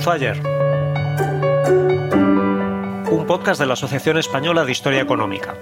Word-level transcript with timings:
Comenzó 0.00 0.12
ayer. 0.12 0.40
Un 3.10 3.24
podcast 3.26 3.60
de 3.60 3.66
la 3.66 3.74
Asociación 3.74 4.16
Española 4.16 4.64
de 4.64 4.72
Historia 4.72 5.00
Económica. 5.02 5.54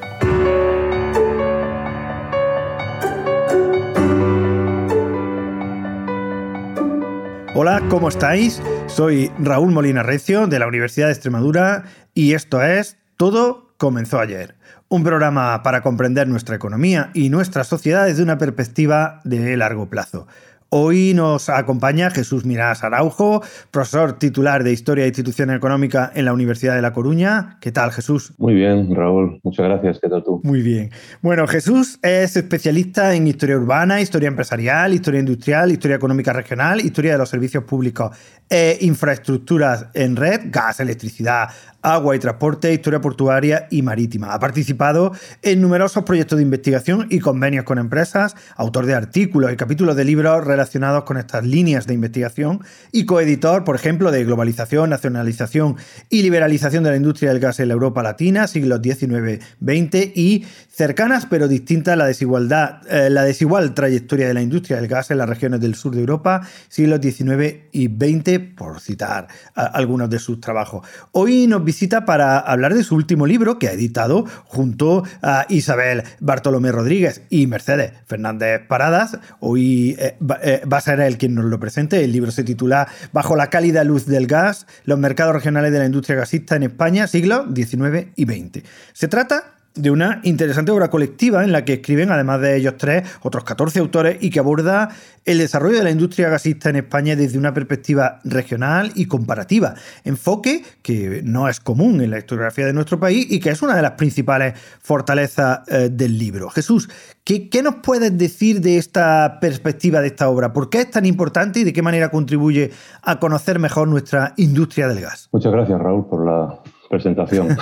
Hola, 7.54 7.82
¿cómo 7.88 8.08
estáis? 8.08 8.62
Soy 8.86 9.32
Raúl 9.40 9.72
Molina 9.72 10.04
Recio 10.04 10.46
de 10.46 10.58
la 10.60 10.68
Universidad 10.68 11.06
de 11.06 11.14
Extremadura 11.14 11.84
y 12.14 12.34
esto 12.34 12.62
es 12.62 12.96
Todo 13.16 13.72
comenzó 13.76 14.20
ayer. 14.20 14.54
Un 14.88 15.02
programa 15.02 15.62
para 15.64 15.82
comprender 15.82 16.28
nuestra 16.28 16.54
economía 16.54 17.10
y 17.12 17.30
nuestra 17.30 17.64
sociedad 17.64 18.06
desde 18.06 18.22
una 18.22 18.38
perspectiva 18.38 19.20
de 19.24 19.56
largo 19.56 19.90
plazo. 19.90 20.28
Hoy 20.70 21.14
nos 21.14 21.48
acompaña 21.48 22.10
Jesús 22.10 22.44
Mirás 22.44 22.84
Araujo, 22.84 23.42
profesor 23.70 24.18
titular 24.18 24.64
de 24.64 24.70
Historia 24.70 25.04
e 25.04 25.06
Institución 25.06 25.50
Económica 25.50 26.12
en 26.14 26.26
la 26.26 26.34
Universidad 26.34 26.74
de 26.74 26.82
La 26.82 26.92
Coruña. 26.92 27.56
¿Qué 27.62 27.72
tal, 27.72 27.90
Jesús? 27.90 28.34
Muy 28.36 28.52
bien, 28.52 28.94
Raúl. 28.94 29.40
Muchas 29.44 29.64
gracias. 29.64 29.98
¿Qué 29.98 30.10
tal 30.10 30.22
tú? 30.22 30.42
Muy 30.44 30.60
bien. 30.60 30.90
Bueno, 31.22 31.46
Jesús 31.46 31.98
es 32.02 32.36
especialista 32.36 33.14
en 33.14 33.26
historia 33.26 33.56
urbana, 33.56 34.02
historia 34.02 34.28
empresarial, 34.28 34.92
historia 34.92 35.20
industrial, 35.20 35.72
historia 35.72 35.96
económica 35.96 36.34
regional, 36.34 36.82
historia 36.82 37.12
de 37.12 37.18
los 37.18 37.30
servicios 37.30 37.64
públicos 37.64 38.14
e 38.50 38.76
infraestructuras 38.82 39.86
en 39.94 40.16
red, 40.16 40.50
gas, 40.50 40.80
electricidad, 40.80 41.48
agua 41.82 42.16
y 42.16 42.18
transporte, 42.18 42.72
historia 42.72 43.00
portuaria 43.00 43.66
y 43.70 43.82
marítima. 43.82 44.34
Ha 44.34 44.38
participado 44.38 45.12
en 45.42 45.60
numerosos 45.60 46.04
proyectos 46.04 46.38
de 46.38 46.42
investigación 46.42 47.06
y 47.10 47.20
convenios 47.20 47.64
con 47.64 47.78
empresas, 47.78 48.36
autor 48.56 48.86
de 48.86 48.94
artículos 48.94 49.52
y 49.52 49.56
capítulos 49.56 49.96
de 49.96 50.04
libros 50.04 50.44
relacionados 50.58 51.04
con 51.04 51.18
estas 51.18 51.46
líneas 51.46 51.86
de 51.86 51.94
investigación 51.94 52.60
y 52.90 53.06
coeditor, 53.06 53.62
por 53.62 53.76
ejemplo, 53.76 54.10
de 54.10 54.24
Globalización, 54.24 54.90
Nacionalización 54.90 55.76
y 56.10 56.22
Liberalización 56.22 56.82
de 56.82 56.90
la 56.90 56.96
Industria 56.96 57.30
del 57.30 57.38
Gas 57.38 57.60
en 57.60 57.68
la 57.68 57.74
Europa 57.74 58.02
Latina, 58.02 58.48
siglos 58.48 58.80
XIX-XX 58.82 60.12
y 60.16 60.46
cercanas 60.78 61.26
pero 61.26 61.48
distintas 61.48 61.98
la 61.98 62.06
desigualdad, 62.06 62.82
eh, 62.88 63.10
la 63.10 63.24
desigual 63.24 63.74
trayectoria 63.74 64.28
de 64.28 64.34
la 64.34 64.42
industria 64.42 64.76
del 64.76 64.86
gas 64.86 65.10
en 65.10 65.18
las 65.18 65.28
regiones 65.28 65.60
del 65.60 65.74
sur 65.74 65.92
de 65.92 66.00
Europa, 66.00 66.42
siglos 66.68 67.00
XIX 67.02 67.56
y 67.72 67.88
XX, 67.88 68.38
por 68.56 68.78
citar 68.78 69.26
algunos 69.54 70.08
de 70.08 70.20
sus 70.20 70.40
trabajos. 70.40 70.86
Hoy 71.10 71.48
nos 71.48 71.64
visita 71.64 72.04
para 72.04 72.38
hablar 72.38 72.74
de 72.74 72.84
su 72.84 72.94
último 72.94 73.26
libro 73.26 73.58
que 73.58 73.66
ha 73.66 73.72
editado 73.72 74.24
junto 74.44 75.02
a 75.20 75.46
Isabel 75.48 76.04
Bartolomé 76.20 76.70
Rodríguez 76.70 77.22
y 77.28 77.48
Mercedes 77.48 77.94
Fernández 78.06 78.62
Paradas. 78.68 79.18
Hoy 79.40 79.96
eh, 79.98 80.16
eh, 80.42 80.62
va, 80.64 80.76
a 80.76 80.80
ser 80.80 81.00
él 81.00 81.18
quien 81.18 81.34
nos 81.34 81.46
lo 81.46 81.58
presente. 81.58 82.04
El 82.04 82.12
libro 82.12 82.30
se 82.30 82.44
titula 82.44 82.86
Bajo 83.12 83.34
la 83.34 83.50
cálida 83.50 83.82
luz 83.82 84.06
del 84.06 84.28
gas, 84.28 84.68
los 84.84 84.98
mercados 85.00 85.34
regionales 85.34 85.72
de 85.72 85.80
la 85.80 85.86
industria 85.86 86.14
gasista 86.14 86.54
en 86.54 86.62
España, 86.62 87.08
siglos 87.08 87.46
XIX 87.52 88.06
y 88.14 88.26
XX. 88.26 88.62
Se 88.92 89.08
trata 89.08 89.57
de 89.74 89.90
una 89.90 90.20
interesante 90.24 90.72
obra 90.72 90.90
colectiva 90.90 91.44
en 91.44 91.52
la 91.52 91.64
que 91.64 91.74
escriben, 91.74 92.10
además 92.10 92.40
de 92.40 92.56
ellos 92.56 92.74
tres, 92.76 93.08
otros 93.22 93.44
14 93.44 93.78
autores 93.78 94.18
y 94.20 94.30
que 94.30 94.40
aborda 94.40 94.88
el 95.24 95.38
desarrollo 95.38 95.78
de 95.78 95.84
la 95.84 95.90
industria 95.90 96.28
gasista 96.28 96.70
en 96.70 96.76
España 96.76 97.14
desde 97.14 97.38
una 97.38 97.52
perspectiva 97.54 98.18
regional 98.24 98.92
y 98.94 99.06
comparativa. 99.06 99.74
Enfoque 100.04 100.64
que 100.82 101.20
no 101.24 101.48
es 101.48 101.60
común 101.60 102.00
en 102.00 102.10
la 102.10 102.18
historiografía 102.18 102.66
de 102.66 102.72
nuestro 102.72 102.98
país 102.98 103.26
y 103.30 103.38
que 103.38 103.50
es 103.50 103.62
una 103.62 103.76
de 103.76 103.82
las 103.82 103.92
principales 103.92 104.54
fortalezas 104.80 105.60
eh, 105.68 105.90
del 105.92 106.18
libro. 106.18 106.48
Jesús, 106.50 106.88
¿qué, 107.24 107.48
¿qué 107.48 107.62
nos 107.62 107.76
puedes 107.76 108.16
decir 108.16 108.60
de 108.60 108.78
esta 108.78 109.38
perspectiva 109.40 110.00
de 110.00 110.08
esta 110.08 110.28
obra? 110.28 110.52
¿Por 110.52 110.70
qué 110.70 110.80
es 110.80 110.90
tan 110.90 111.06
importante 111.06 111.60
y 111.60 111.64
de 111.64 111.72
qué 111.72 111.82
manera 111.82 112.10
contribuye 112.10 112.70
a 113.02 113.20
conocer 113.20 113.58
mejor 113.58 113.86
nuestra 113.86 114.32
industria 114.36 114.88
del 114.88 115.02
gas? 115.02 115.28
Muchas 115.30 115.52
gracias, 115.52 115.78
Raúl, 115.78 116.06
por 116.06 116.24
la 116.24 116.58
presentación. 116.88 117.48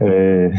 Eh, 0.00 0.50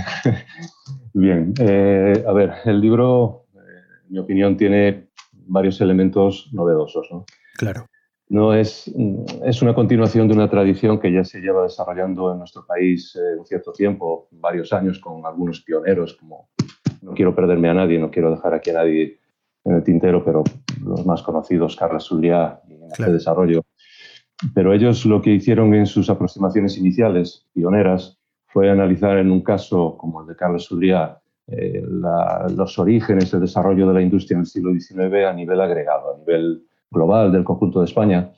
bien, 1.14 1.54
eh, 1.60 2.24
a 2.26 2.34
ver, 2.34 2.54
el 2.66 2.80
libro, 2.80 3.46
eh, 3.56 3.60
en 4.06 4.14
mi 4.14 4.20
opinión, 4.20 4.58
tiene 4.58 5.10
varios 5.32 5.80
elementos 5.82 6.50
novedosos. 6.54 7.08
¿no? 7.12 7.26
Claro. 7.58 7.86
No 8.30 8.54
es, 8.54 8.92
es 9.46 9.62
una 9.62 9.76
continuación 9.76 10.28
de 10.28 10.34
una 10.34 10.50
tradición 10.50 11.00
que 11.00 11.12
ya 11.12 11.24
se 11.24 11.42
lleva 11.42 11.64
desarrollando 11.64 12.32
en 12.32 12.40
nuestro 12.40 12.66
país 12.66 13.16
un 13.38 13.46
cierto 13.46 13.72
tiempo, 13.74 14.28
varios 14.32 14.74
años, 14.74 15.00
con 15.00 15.26
algunos 15.26 15.62
pioneros, 15.62 16.16
como 16.16 16.50
no 17.02 17.14
quiero 17.14 17.36
perderme 17.36 17.70
a 17.70 17.74
nadie, 17.74 18.00
no 18.00 18.10
quiero 18.10 18.32
dejar 18.32 18.54
aquí 18.54 18.72
a 18.72 18.74
nadie 18.74 19.20
en 19.66 19.76
el 19.76 19.84
tintero, 19.84 20.24
pero 20.24 20.44
los 20.84 21.06
más 21.06 21.22
conocidos, 21.22 21.76
Carlos 21.76 22.08
Zuliá 22.08 22.62
y 22.68 22.74
en 22.74 22.84
este 22.86 23.12
desarrollo, 23.12 23.62
pero 24.54 24.74
ellos 24.74 25.06
lo 25.06 25.22
que 25.22 25.32
hicieron 25.32 25.74
en 25.74 25.86
sus 25.86 26.10
aproximaciones 26.10 26.78
iniciales, 26.78 27.46
pioneras, 27.54 28.20
fue 28.48 28.70
analizar 28.70 29.18
en 29.18 29.32
un 29.32 29.42
caso 29.42 29.98
como 29.98 30.22
el 30.22 30.28
de 30.28 30.36
Carlos 30.36 30.72
Udría 30.72 31.18
eh, 31.48 31.84
los 32.56 32.80
orígenes, 32.80 33.34
el 33.34 33.42
desarrollo 33.42 33.88
de 33.88 33.94
la 33.96 34.02
industria 34.02 34.36
en 34.36 34.42
el 34.42 34.46
siglo 34.46 34.72
XIX 34.72 35.26
a 35.28 35.34
nivel 35.34 35.60
agregado, 35.60 36.14
a 36.14 36.18
nivel 36.18 36.64
global 36.90 37.32
del 37.32 37.44
conjunto 37.44 37.80
de 37.80 37.86
España. 37.86 38.32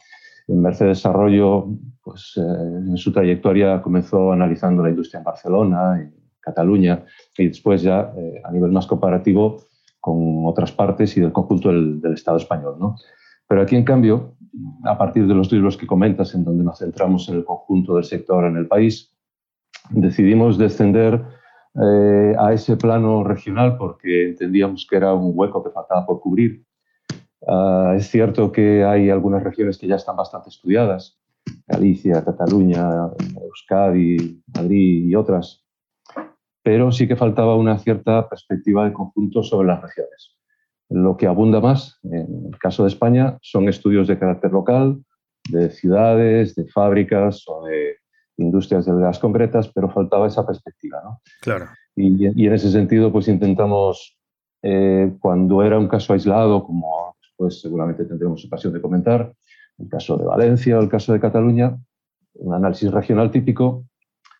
En 0.47 0.62
Mercedes 0.62 1.00
Desarrollo, 1.00 1.68
pues, 2.03 2.33
eh, 2.38 2.41
en 2.41 2.97
su 2.97 3.12
trayectoria 3.12 3.81
comenzó 3.81 4.31
analizando 4.31 4.83
la 4.83 4.89
industria 4.89 5.19
en 5.19 5.24
Barcelona, 5.24 6.00
en 6.00 6.13
Cataluña, 6.39 7.03
y 7.38 7.47
después 7.47 7.81
ya 7.81 8.13
eh, 8.18 8.41
a 8.44 8.51
nivel 8.51 8.71
más 8.71 8.88
comparativo 8.88 9.63
con 10.00 10.45
otras 10.45 10.71
partes 10.71 11.18
y 11.18 11.21
del 11.21 11.31
conjunto 11.31 11.69
del, 11.69 12.00
del 12.00 12.13
Estado 12.13 12.38
español. 12.38 12.75
¿no? 12.79 12.95
Pero 13.47 13.62
aquí, 13.62 13.75
en 13.75 13.83
cambio, 13.83 14.34
a 14.83 14.97
partir 14.97 15.27
de 15.27 15.33
los 15.33 15.51
libros 15.51 15.77
que 15.77 15.87
comentas, 15.87 16.33
en 16.35 16.43
donde 16.43 16.63
nos 16.63 16.79
centramos 16.79 17.27
en 17.29 17.35
el 17.35 17.45
conjunto 17.45 17.95
del 17.95 18.03
sector 18.03 18.45
en 18.45 18.57
el 18.57 18.67
país, 18.67 19.15
decidimos 19.89 20.57
descender 20.57 21.23
eh, 21.75 22.35
a 22.39 22.53
ese 22.53 22.77
plano 22.77 23.23
regional 23.23 23.77
porque 23.77 24.29
entendíamos 24.29 24.87
que 24.89 24.95
era 24.95 25.13
un 25.13 25.31
hueco 25.35 25.63
que 25.63 25.71
faltaba 25.71 26.05
por 26.05 26.21
cubrir. 26.21 26.63
Ah, 27.47 27.93
es 27.95 28.07
cierto 28.07 28.51
que 28.51 28.83
hay 28.83 29.09
algunas 29.09 29.43
regiones 29.43 29.77
que 29.77 29.87
ya 29.87 29.95
están 29.95 30.15
bastante 30.15 30.49
estudiadas, 30.49 31.19
Galicia, 31.67 32.23
Cataluña, 32.23 33.09
Euskadi, 33.41 34.41
Madrid 34.55 35.05
y 35.05 35.15
otras, 35.15 35.63
pero 36.63 36.91
sí 36.91 37.07
que 37.07 37.15
faltaba 37.15 37.55
una 37.55 37.77
cierta 37.77 38.27
perspectiva 38.27 38.85
de 38.85 38.93
conjunto 38.93 39.43
sobre 39.43 39.67
las 39.67 39.81
regiones. 39.81 40.34
Lo 40.89 41.17
que 41.17 41.27
abunda 41.27 41.59
más, 41.59 41.99
en 42.03 42.47
el 42.51 42.57
caso 42.59 42.83
de 42.83 42.89
España, 42.89 43.37
son 43.41 43.67
estudios 43.69 44.07
de 44.07 44.19
carácter 44.19 44.51
local, 44.51 45.03
de 45.49 45.69
ciudades, 45.69 46.55
de 46.55 46.67
fábricas 46.67 47.43
o 47.47 47.65
de 47.65 47.97
industrias 48.37 48.85
del 48.85 48.99
gas 48.99 49.19
concretas, 49.19 49.69
pero 49.73 49.89
faltaba 49.89 50.27
esa 50.27 50.45
perspectiva. 50.45 51.01
¿no? 51.03 51.21
Claro. 51.41 51.67
Y, 51.95 52.27
y, 52.41 52.47
en 52.47 52.53
ese 52.53 52.71
sentido, 52.71 53.11
pues 53.11 53.27
intentamos, 53.27 54.17
eh, 54.61 55.13
cuando 55.19 55.63
era 55.63 55.79
un 55.79 55.87
caso 55.87 56.13
aislado, 56.13 56.63
como 56.63 57.15
después 57.21 57.61
seguramente 57.61 58.05
tendremos 58.05 58.45
ocasión 58.45 58.73
de 58.73 58.81
comentar, 58.81 59.33
el 59.77 59.89
caso 59.89 60.17
de 60.17 60.25
Valencia 60.25 60.77
o 60.77 60.81
el 60.81 60.89
caso 60.89 61.13
de 61.13 61.19
Cataluña, 61.19 61.77
un 62.35 62.53
análisis 62.53 62.91
regional 62.91 63.31
típico, 63.31 63.85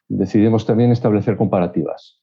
decidimos 0.08 0.66
también 0.66 0.92
establecer 0.92 1.38
comparativas. 1.38 2.22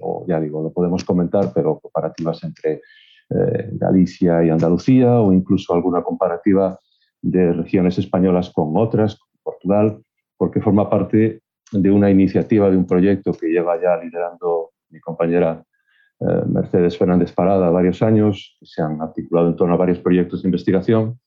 O 0.00 0.24
ya 0.28 0.40
digo, 0.40 0.62
lo 0.62 0.72
podemos 0.72 1.04
comentar, 1.04 1.52
pero 1.54 1.78
comparativas 1.78 2.42
entre 2.44 2.82
eh, 3.30 3.70
Galicia 3.72 4.44
y 4.44 4.50
Andalucía 4.50 5.20
o 5.20 5.32
incluso 5.32 5.74
alguna 5.74 6.02
comparativa 6.02 6.78
de 7.22 7.52
regiones 7.52 7.98
españolas 7.98 8.50
con 8.50 8.76
otras, 8.76 9.16
con 9.16 9.28
Portugal, 9.42 10.02
porque 10.36 10.60
forma 10.60 10.88
parte 10.88 11.42
de 11.72 11.90
una 11.90 12.10
iniciativa, 12.10 12.70
de 12.70 12.76
un 12.76 12.86
proyecto 12.86 13.32
que 13.32 13.48
lleva 13.48 13.80
ya 13.80 13.96
liderando 13.96 14.70
mi 14.90 15.00
compañera 15.00 15.64
eh, 16.20 16.42
Mercedes 16.46 16.96
Fernández 16.96 17.32
Parada 17.32 17.70
varios 17.70 18.02
años, 18.02 18.56
que 18.58 18.66
se 18.66 18.82
han 18.82 19.00
articulado 19.02 19.48
en 19.48 19.56
torno 19.56 19.74
a 19.74 19.78
varios 19.78 19.98
proyectos 19.98 20.42
de 20.42 20.48
investigación, 20.48 21.18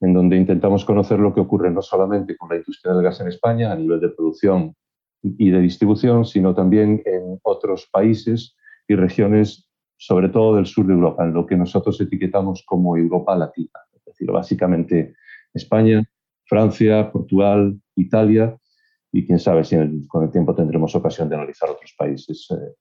en 0.00 0.12
donde 0.12 0.36
intentamos 0.36 0.84
conocer 0.84 1.18
lo 1.18 1.32
que 1.32 1.40
ocurre 1.40 1.70
no 1.70 1.80
solamente 1.80 2.36
con 2.36 2.50
la 2.50 2.56
industria 2.56 2.92
del 2.92 3.04
gas 3.04 3.20
en 3.20 3.28
España 3.28 3.72
a 3.72 3.76
nivel 3.76 4.00
de 4.00 4.10
producción 4.10 4.74
y 5.22 5.50
de 5.50 5.60
distribución, 5.60 6.26
sino 6.26 6.54
también 6.54 7.02
en 7.06 7.38
otros 7.42 7.88
países 7.90 8.56
y 8.86 8.94
regiones, 8.96 9.70
sobre 10.04 10.28
todo 10.28 10.56
del 10.56 10.66
sur 10.66 10.86
de 10.86 10.92
Europa, 10.92 11.24
en 11.24 11.32
lo 11.32 11.46
que 11.46 11.56
nosotros 11.56 11.98
etiquetamos 11.98 12.62
como 12.66 12.94
Europa 12.94 13.34
Latina, 13.34 13.80
es 13.94 14.04
decir, 14.04 14.30
básicamente 14.30 15.14
España, 15.54 16.04
Francia, 16.44 17.10
Portugal, 17.10 17.80
Italia 17.96 18.54
y 19.10 19.24
quién 19.24 19.38
sabe 19.38 19.64
si 19.64 19.76
con 20.06 20.24
el 20.24 20.30
tiempo 20.30 20.54
tendremos 20.54 20.94
ocasión 20.94 21.30
de 21.30 21.36
analizar 21.36 21.70
otros 21.70 21.94
países 21.96 22.46
eh, 22.50 22.74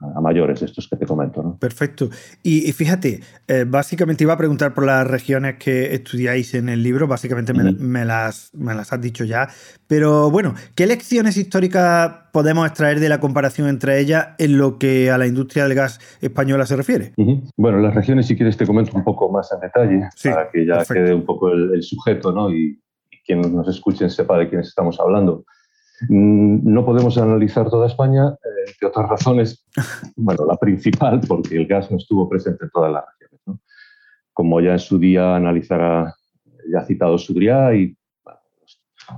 a 0.00 0.20
mayores, 0.20 0.62
estos 0.62 0.88
que 0.88 0.96
te 0.96 1.06
comento. 1.06 1.42
¿no? 1.42 1.56
Perfecto. 1.58 2.10
Y, 2.42 2.72
fíjate, 2.72 3.20
eh, 3.48 3.64
básicamente 3.66 4.24
iba 4.24 4.34
a 4.34 4.36
preguntar 4.36 4.74
por 4.74 4.84
las 4.84 5.06
regiones 5.06 5.56
que 5.56 5.94
estudiáis 5.94 6.54
en 6.54 6.68
el 6.68 6.82
libro, 6.82 7.06
básicamente 7.06 7.54
me, 7.54 8.04
las, 8.04 8.54
me 8.54 8.74
las 8.74 8.92
has 8.92 9.00
dicho 9.00 9.24
ya, 9.24 9.48
pero 9.86 10.30
bueno, 10.30 10.54
¿qué 10.74 10.86
lecciones 10.86 11.36
históricas 11.36 12.12
podemos 12.32 12.66
extraer 12.66 13.00
de 13.00 13.08
la 13.08 13.20
comparación 13.20 13.68
entre 13.68 13.98
ellas 13.98 14.28
en 14.38 14.58
lo 14.58 14.78
que 14.78 15.10
a 15.10 15.16
la 15.16 15.26
industria 15.26 15.64
del 15.64 15.74
gas 15.74 15.98
española 16.20 16.66
se 16.66 16.76
refiere? 16.76 17.12
Bueno, 17.56 17.78
las 17.78 17.94
regiones, 17.94 18.26
si 18.26 18.36
quieres, 18.36 18.56
te 18.56 18.66
comento 18.66 18.92
un 18.94 19.04
poco 19.04 19.30
más 19.30 19.50
en 19.52 19.60
detalle, 19.60 20.08
para 20.24 20.50
que 20.50 20.66
ya 20.66 20.84
quede 20.84 21.14
un 21.14 21.24
poco 21.24 21.50
el, 21.50 21.82
sujeto 21.82 22.32
¿no? 22.32 22.50
y, 22.50 22.78
y 23.10 23.16
quien 23.24 23.40
nos 23.40 23.68
escuche 23.68 24.10
sepa 24.10 24.38
de 24.38 24.48
quiénes 24.48 24.68
estamos 24.68 25.00
hablando. 25.00 25.44
Mm, 26.08 26.72
no 26.72 26.84
podemos 26.84 27.16
analizar 27.18 27.70
toda 27.70 27.86
España, 27.86 28.28
eh, 28.28 28.70
entre 28.70 28.88
otras 28.88 29.08
razones. 29.08 29.64
Bueno, 30.16 30.46
la 30.46 30.56
principal, 30.56 31.20
porque 31.26 31.56
el 31.56 31.66
gas 31.66 31.90
no 31.90 31.98
estuvo 31.98 32.28
presente 32.28 32.64
en 32.64 32.70
todas 32.70 32.92
las 32.92 33.04
regiones. 33.20 33.62
Como 34.32 34.60
ya 34.60 34.72
en 34.72 34.78
su 34.78 34.98
día 34.98 35.36
analizará, 35.36 36.14
ya 36.72 36.80
ha 36.80 36.84
citado 36.84 37.18
Sudriá 37.18 37.74
y 37.74 37.96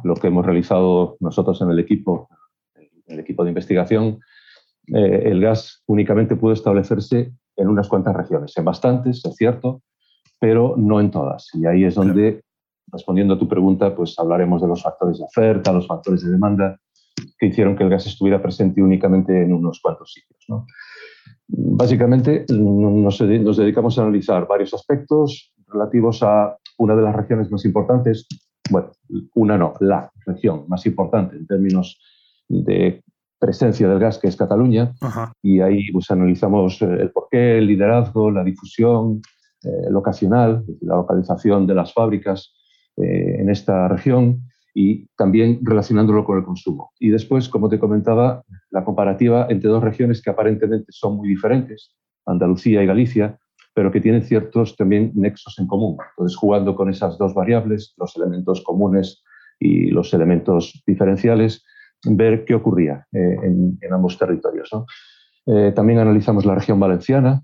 lo 0.05 0.15
que 0.15 0.27
hemos 0.29 0.45
realizado 0.45 1.17
nosotros 1.21 1.61
en 1.63 1.71
el 1.71 1.79
equipo, 1.79 2.29
el 3.07 3.21
equipo 3.21 3.43
de 3.45 3.51
investigación, 3.51 4.21
eh, 4.89 5.23
el 5.27 5.41
gas 5.41 5.83
únicamente 5.87 6.37
pudo 6.37 6.53
establecerse 6.53 7.33
en 7.57 7.69
unas 7.69 7.89
cuantas 7.89 8.15
regiones, 8.15 8.57
en 8.57 8.65
bastantes, 8.65 9.25
es 9.25 9.37
cierto, 9.37 9.83
pero 10.39 10.75
no 10.77 11.01
en 11.01 11.11
todas. 11.11 11.49
Y 11.55 11.67
ahí 11.67 11.85
es 11.85 11.95
donde 11.95 12.43
respondiendo 12.93 13.35
a 13.35 13.39
tu 13.39 13.49
pregunta, 13.49 13.95
pues 13.95 14.19
hablaremos 14.19 14.63
de 14.63 14.69
los 14.69 14.83
factores 14.83 15.19
de 15.19 15.25
oferta, 15.25 15.73
los 15.73 15.87
factores 15.87 16.23
de 16.23 16.31
demanda 16.31 16.79
que 17.39 17.47
hicieron 17.47 17.77
que 17.77 17.85
el 17.85 17.91
gas 17.91 18.07
estuviera 18.07 18.41
presente 18.41 18.83
únicamente 18.83 19.43
en 19.43 19.53
unos 19.53 19.81
cuantos 19.81 20.13
sitios. 20.13 20.47
Básicamente 21.47 22.45
nos, 22.51 23.19
dedicamos 23.19 23.99
a 23.99 24.03
analizar 24.03 24.47
varios 24.47 24.75
aspectos 24.75 25.53
relativos 25.67 26.23
a 26.23 26.57
una 26.79 26.95
de 26.95 27.03
las 27.03 27.17
regiones 27.17 27.51
más 27.51 27.65
importantes, 27.65 28.27
bueno, 28.71 28.91
una 29.35 29.59
no, 29.59 29.75
la 29.81 30.11
región 30.27 30.65
más 30.69 30.87
importante 30.87 31.37
en 31.37 31.47
términos 31.47 31.99
de 32.49 33.03
presencia 33.39 33.89
del 33.89 33.99
gas, 33.99 34.19
que 34.19 34.29
es 34.29 34.37
Cataluña, 34.37 34.93
y 35.43 35.61
ahí 35.61 35.91
pues, 35.93 36.11
analizamos 36.11 36.81
el 36.83 37.11
porqué, 37.11 37.59
el 37.59 37.67
liderazgo, 37.67 38.31
la 38.31 38.45
difusión 38.45 39.21
eh, 39.63 39.91
locacional, 39.91 40.65
la 40.81 40.97
localización 40.97 41.67
de 41.67 41.75
las 41.75 41.93
fábricas, 41.93 42.55
eh, 43.03 43.37
en 43.41 43.51
esta 43.51 43.89
región 43.89 44.43
y 44.75 45.07
también 45.17 45.61
relacionándolo 45.63 46.25
con 46.25 46.39
el 46.39 46.45
consumo. 46.45 46.93
Y 46.99 47.11
después, 47.11 47.49
como 47.49 47.69
te 47.69 47.79
comentaba, 47.79 48.43
la 48.71 48.85
comparativa 48.85 49.47
entre 49.51 49.71
dos 49.71 49.83
regiones 49.83 50.23
que 50.23 50.31
aparentemente 50.31 50.87
son 50.91 51.17
muy 51.17 51.29
diferentes, 51.29 51.95
Andalucía 52.27 52.83
y 52.83 52.87
Galicia, 52.87 53.39
pero 53.75 53.91
que 53.93 54.01
tienen 54.01 54.23
ciertos 54.23 54.77
también 54.77 55.13
nexos 55.15 55.59
en 55.59 55.67
común. 55.67 55.97
Entonces, 56.11 56.37
jugando 56.37 56.75
con 56.75 56.91
esas 56.91 57.19
dos 57.19 57.35
variables, 57.35 57.95
los 57.97 58.17
elementos 58.17 58.63
comunes 58.63 59.23
y 59.61 59.91
los 59.91 60.13
elementos 60.15 60.83
diferenciales, 60.87 61.65
ver 62.05 62.45
qué 62.45 62.55
ocurría 62.55 63.07
eh, 63.13 63.37
en, 63.43 63.79
ambos 63.93 64.19
territorios. 64.19 64.71
Eh, 65.47 65.73
también 65.75 65.99
analizamos 65.99 66.45
la 66.45 66.55
región 66.55 66.79
valenciana, 66.79 67.43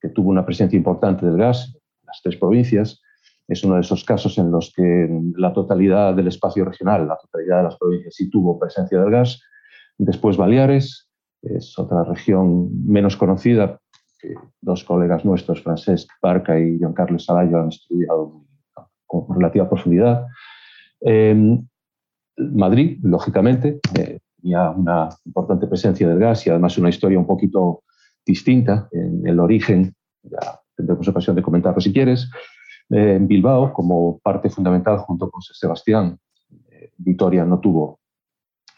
que 0.00 0.08
tuvo 0.08 0.30
una 0.30 0.44
presencia 0.44 0.76
importante 0.76 1.26
del 1.26 1.36
gas, 1.36 1.76
las 2.04 2.20
tres 2.22 2.36
provincias, 2.36 3.00
es 3.48 3.64
uno 3.64 3.74
de 3.74 3.80
esos 3.80 4.04
casos 4.04 4.38
en 4.38 4.50
los 4.50 4.72
que 4.74 5.08
la 5.36 5.52
totalidad 5.52 6.14
del 6.14 6.28
espacio 6.28 6.64
regional, 6.64 7.06
la 7.06 7.18
totalidad 7.18 7.58
de 7.58 7.62
las 7.64 7.76
provincias 7.76 8.14
sí 8.14 8.30
tuvo 8.30 8.58
presencia 8.58 9.00
del 9.00 9.10
gas. 9.10 9.40
Después 9.98 10.36
Baleares, 10.36 11.08
es 11.42 11.78
otra 11.78 12.04
región 12.04 12.70
menos 12.86 13.16
conocida, 13.16 13.80
que 14.20 14.34
dos 14.60 14.84
colegas 14.84 15.24
nuestros, 15.24 15.62
Francesc 15.62 16.08
Barca 16.22 16.58
y 16.58 16.78
Juan 16.78 16.92
Carlos 16.92 17.24
Salayo, 17.24 17.58
han 17.58 17.68
estudiado 17.68 18.44
con 19.06 19.36
relativa 19.36 19.68
profundidad. 19.68 20.26
Em, 21.00 21.66
Madrid, 22.36 22.98
lógicamente, 23.02 23.80
eh, 23.98 24.20
tenía 24.40 24.70
una 24.70 25.08
importante 25.26 25.66
presencia 25.66 26.08
del 26.08 26.18
gas 26.18 26.46
y 26.46 26.50
además 26.50 26.78
una 26.78 26.88
historia 26.88 27.18
un 27.18 27.26
poquito 27.26 27.82
distinta 28.24 28.88
en 28.92 29.26
el 29.26 29.40
origen, 29.40 29.94
ya 30.22 30.60
tendremos 30.76 31.06
ocasión 31.08 31.36
de 31.36 31.42
comentarlo 31.42 31.80
si 31.80 31.92
quieres, 31.92 32.30
eh, 32.92 33.14
en 33.14 33.26
Bilbao 33.26 33.72
como 33.72 34.18
parte 34.18 34.50
fundamental 34.50 34.98
junto 34.98 35.30
con 35.30 35.40
Sebastián. 35.40 36.18
Eh, 36.70 36.90
Vitoria 36.98 37.44
no 37.44 37.58
tuvo 37.58 38.00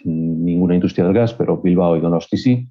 ninguna 0.05 0.75
industria 0.75 1.05
del 1.05 1.15
gas, 1.15 1.35
pero 1.35 1.61
Bilbao 1.61 1.97
y 1.97 2.01
Donosti 2.01 2.37
sí. 2.37 2.69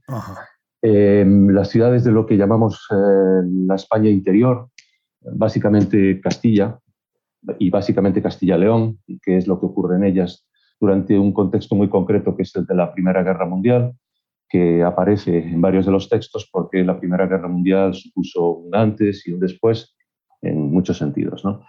Eh, 0.81 1.25
las 1.27 1.69
ciudades 1.69 2.05
de 2.05 2.11
lo 2.11 2.25
que 2.25 2.37
llamamos 2.37 2.87
la 2.89 3.75
España 3.75 4.09
interior, 4.09 4.69
básicamente 5.21 6.21
Castilla 6.21 6.79
y 7.59 7.69
básicamente 7.69 8.21
Castilla-León, 8.21 8.99
que 9.21 9.37
es 9.37 9.47
lo 9.47 9.59
que 9.59 9.65
ocurre 9.65 9.97
en 9.97 10.05
ellas 10.05 10.47
durante 10.79 11.17
un 11.17 11.33
contexto 11.33 11.75
muy 11.75 11.89
concreto 11.89 12.35
que 12.35 12.43
es 12.43 12.55
el 12.55 12.65
de 12.65 12.75
la 12.75 12.93
Primera 12.93 13.23
Guerra 13.23 13.45
Mundial, 13.45 13.93
que 14.47 14.83
aparece 14.83 15.39
en 15.39 15.59
varios 15.59 15.85
de 15.85 15.91
los 15.91 16.07
textos 16.07 16.47
porque 16.51 16.83
la 16.83 16.99
Primera 16.99 17.25
Guerra 17.25 17.47
Mundial 17.47 17.93
supuso 17.93 18.49
un 18.49 18.75
antes 18.75 19.27
y 19.27 19.33
un 19.33 19.39
después 19.39 19.95
en 20.43 20.71
muchos 20.71 20.97
sentidos. 20.97 21.43
¿no? 21.43 21.65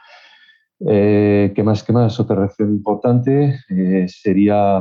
Eh, 0.87 1.53
¿Qué 1.55 1.63
más? 1.63 1.83
¿Qué 1.83 1.93
más? 1.93 2.19
Otra 2.21 2.37
reacción 2.37 2.71
importante 2.71 3.61
eh, 3.71 4.07
sería, 4.09 4.79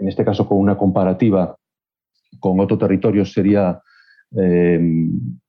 en 0.00 0.08
este 0.08 0.24
caso, 0.24 0.48
con 0.48 0.58
una 0.58 0.76
comparativa 0.76 1.56
con 2.40 2.60
otro 2.60 2.76
territorio, 2.76 3.24
sería 3.24 3.80
eh, 4.36 4.78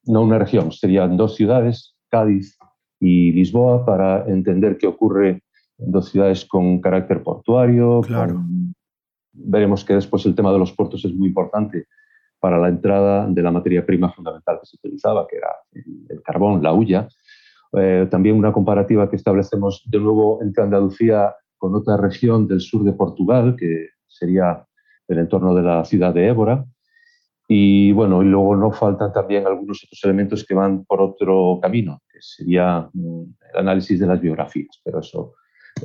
no 0.06 0.22
una 0.22 0.40
región, 0.40 0.72
serían 0.72 1.18
dos 1.18 1.36
ciudades, 1.36 1.96
Cádiz 2.10 2.58
y 3.00 3.32
Lisboa, 3.32 3.86
para 3.86 4.26
entender 4.28 4.78
qué 4.78 4.88
ocurre 4.88 5.44
en 5.80 5.92
dos 5.92 6.10
ciudades 6.10 6.46
con 6.46 6.80
carácter 6.80 7.24
portuario. 7.24 8.02
Claro. 8.02 8.42
veremos 9.34 9.84
que 9.84 9.96
después 9.96 10.26
el 10.26 10.36
tema 10.36 10.52
de 10.52 10.60
los 10.60 10.72
puertos 10.72 11.04
es 11.06 11.14
muy 11.14 11.28
importante 11.28 11.88
para 12.40 12.58
la 12.58 12.70
entrada 12.70 13.28
de 13.28 13.42
la 13.42 13.52
materia 13.52 13.86
prima 13.86 14.12
fundamental 14.12 14.60
que 14.60 14.68
se 14.68 14.78
utilizaba, 14.78 15.28
que 15.28 15.38
era 15.38 15.50
el, 16.10 16.22
carbón, 16.24 16.62
la 16.62 16.74
hulla. 16.74 17.08
Eh, 17.80 18.08
también 18.10 18.36
una 18.36 18.52
comparativa 18.52 19.10
que 19.10 19.16
establecemos 19.16 19.84
de 19.86 20.00
nuevo 20.00 20.40
entre 20.42 20.64
Andalucía 20.64 21.36
con 21.58 21.76
otra 21.76 21.98
región 21.98 22.48
del 22.48 22.62
sur 22.62 22.84
de 22.84 22.94
Portugal, 22.94 23.56
que 23.58 23.90
sería 24.08 24.66
el 25.08 25.20
entorno 25.20 25.56
de 25.56 25.64
la 25.64 25.86
ciudad 25.86 26.14
de 26.14 26.28
Évora. 26.28 26.66
Y 27.48 27.94
bueno, 27.94 28.22
y 28.24 28.26
luego 28.26 28.56
no 28.56 28.72
faltan 28.72 29.14
también 29.14 29.48
algunos 29.48 29.84
otros 29.86 30.02
elementos 30.04 30.46
que 30.46 30.54
van 30.54 30.84
por 30.86 31.02
otro 31.02 31.60
camino, 31.62 32.02
que 32.12 32.20
sería 32.20 32.90
mm, 32.94 33.22
el 33.54 33.60
análisis 33.60 34.00
de 34.00 34.08
las 34.08 34.20
biografías, 34.20 34.82
pero 34.84 35.00
eso 35.00 35.36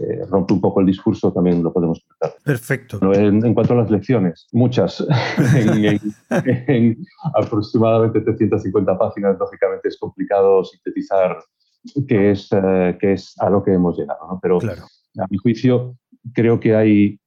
eh, 0.01 0.25
rompe 0.29 0.55
un 0.55 0.61
poco 0.61 0.81
el 0.81 0.87
discurso, 0.87 1.33
también 1.33 1.63
lo 1.63 1.73
podemos 1.73 2.01
comentar. 2.01 2.43
Perfecto. 2.43 2.99
En, 3.13 3.55
cuanto 3.55 3.75
a 3.75 3.77
las 3.77 3.91
lecciones, 3.91 4.49
muchas, 4.53 5.07
en, 6.67 6.97
aproximadamente 7.35 8.21
350 8.23 8.99
páginas, 8.99 9.39
lógicamente 9.39 9.89
es 9.89 9.99
complicado 9.99 10.65
sintetizar 10.65 11.39
qué 12.07 12.31
es, 12.31 12.49
eh, 12.53 12.97
qué 13.01 13.13
es 13.15 13.35
a 13.41 13.51
lo 13.51 13.63
que 13.63 13.73
hemos 13.73 13.99
llegado, 13.99 14.39
pero 14.41 14.59
a 14.59 15.27
mi 15.29 15.37
juicio 15.39 15.97
creo 16.33 16.61
que 16.61 16.75
hay, 16.75 17.21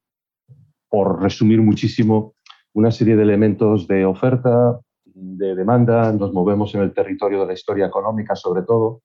por 0.90 1.22
resumir 1.22 1.62
muchísimo, 1.62 2.36
una 2.74 2.92
serie 2.92 3.16
de 3.16 3.24
elementos 3.24 3.88
de 3.88 4.06
oferta, 4.06 4.80
de 5.06 5.56
demanda, 5.56 6.12
nos 6.12 6.34
movemos 6.34 6.76
en 6.76 6.82
el 6.82 6.94
territorio 6.94 7.42
de 7.42 7.48
la 7.48 7.54
historia 7.54 7.86
económica 7.86 8.36
sobre 8.36 8.64
todo, 8.64 9.02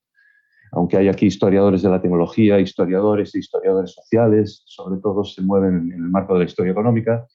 aunque 0.72 0.96
hay 0.96 1.08
aquí 1.08 1.26
historiadores 1.26 1.82
de 1.82 1.88
la 1.88 2.00
tecnología, 2.00 2.58
historiadores 2.60 3.34
e 3.34 3.38
historiadores 3.38 3.92
sociales, 3.92 4.62
sobre 4.66 5.00
todo 5.00 5.24
se 5.24 5.42
mueven 5.42 5.90
en 5.92 6.04
el 6.04 6.10
marco 6.10 6.34
de 6.34 6.40
la 6.40 6.44
historia 6.44 6.72
económica. 6.72 7.26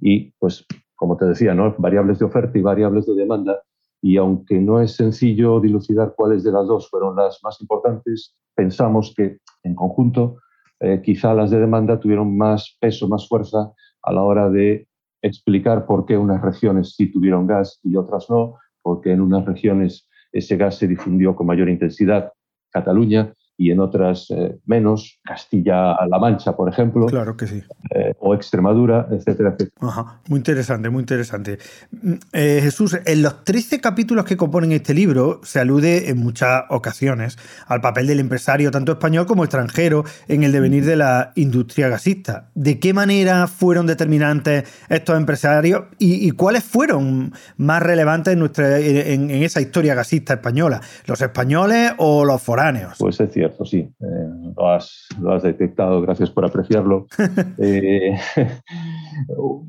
Y, 0.00 0.32
pues, 0.38 0.66
como 0.94 1.16
te 1.16 1.24
decía, 1.24 1.54
¿no? 1.54 1.74
variables 1.78 2.18
de 2.18 2.26
oferta 2.26 2.58
y 2.58 2.62
variables 2.62 3.06
de 3.06 3.14
demanda. 3.14 3.62
Y 4.04 4.18
aunque 4.18 4.60
no 4.60 4.82
es 4.82 4.96
sencillo 4.96 5.60
dilucidar 5.60 6.12
cuáles 6.14 6.44
de 6.44 6.52
las 6.52 6.66
dos 6.66 6.90
fueron 6.90 7.16
las 7.16 7.40
más 7.42 7.58
importantes, 7.62 8.36
pensamos 8.54 9.14
que 9.16 9.38
en 9.62 9.74
conjunto 9.74 10.36
eh, 10.80 11.00
quizá 11.02 11.32
las 11.32 11.50
de 11.50 11.58
demanda 11.58 11.98
tuvieron 11.98 12.36
más 12.36 12.76
peso, 12.78 13.08
más 13.08 13.26
fuerza 13.26 13.72
a 14.02 14.12
la 14.12 14.22
hora 14.22 14.50
de 14.50 14.86
explicar 15.22 15.86
por 15.86 16.04
qué 16.04 16.18
unas 16.18 16.42
regiones 16.42 16.94
sí 16.94 17.10
tuvieron 17.10 17.46
gas 17.46 17.80
y 17.82 17.96
otras 17.96 18.28
no, 18.28 18.58
porque 18.82 19.10
en 19.10 19.22
unas 19.22 19.46
regiones 19.46 20.06
ese 20.32 20.58
gas 20.58 20.76
se 20.76 20.86
difundió 20.86 21.34
con 21.34 21.46
mayor 21.46 21.70
intensidad. 21.70 22.30
Cataluña 22.70 23.32
y 23.56 23.70
en 23.70 23.80
otras 23.80 24.30
eh, 24.30 24.58
menos, 24.66 25.20
Castilla-La 25.24 26.18
Mancha, 26.18 26.56
por 26.56 26.68
ejemplo. 26.68 27.06
Claro 27.06 27.36
que 27.36 27.46
sí. 27.46 27.62
Eh, 27.90 28.14
o 28.18 28.34
Extremadura, 28.34 29.06
etcétera, 29.10 29.50
etcétera. 29.50 29.70
Ajá. 29.80 30.20
Muy 30.28 30.38
interesante, 30.38 30.90
muy 30.90 31.00
interesante. 31.00 31.58
Mm, 31.90 32.14
eh, 32.32 32.60
Jesús, 32.62 32.98
en 33.04 33.22
los 33.22 33.44
13 33.44 33.80
capítulos 33.80 34.24
que 34.24 34.36
componen 34.36 34.72
este 34.72 34.92
libro 34.92 35.40
se 35.44 35.60
alude 35.60 36.10
en 36.10 36.18
muchas 36.18 36.64
ocasiones 36.68 37.38
al 37.68 37.80
papel 37.80 38.08
del 38.08 38.20
empresario, 38.20 38.70
tanto 38.70 38.92
español 38.92 39.26
como 39.26 39.44
extranjero, 39.44 40.04
en 40.26 40.42
el 40.42 40.50
devenir 40.50 40.84
de 40.84 40.96
la 40.96 41.32
industria 41.36 41.88
gasista. 41.88 42.50
¿De 42.54 42.80
qué 42.80 42.92
manera 42.92 43.46
fueron 43.46 43.86
determinantes 43.86 44.64
estos 44.88 45.16
empresarios 45.16 45.84
y, 45.98 46.30
cuáles 46.32 46.64
fueron 46.64 47.32
más 47.56 47.82
relevantes 47.82 48.32
en, 48.32 48.40
nuestra, 48.40 48.78
en, 48.78 49.30
en, 49.30 49.42
esa 49.42 49.60
historia 49.60 49.94
gasista 49.94 50.34
española? 50.34 50.80
¿Los 51.06 51.20
españoles 51.20 51.92
o 51.98 52.24
los 52.24 52.42
foráneos? 52.42 52.96
Pues 52.98 53.20
es 53.20 53.32
cierto 53.32 53.43
cierto, 53.44 53.64
sí. 53.64 53.78
Eh, 53.78 54.52
lo, 54.56 54.70
has, 54.70 55.06
lo, 55.20 55.32
has, 55.32 55.42
detectado, 55.42 56.00
gracias 56.00 56.30
por 56.30 56.44
apreciarlo. 56.44 57.06
Eh, 57.58 58.18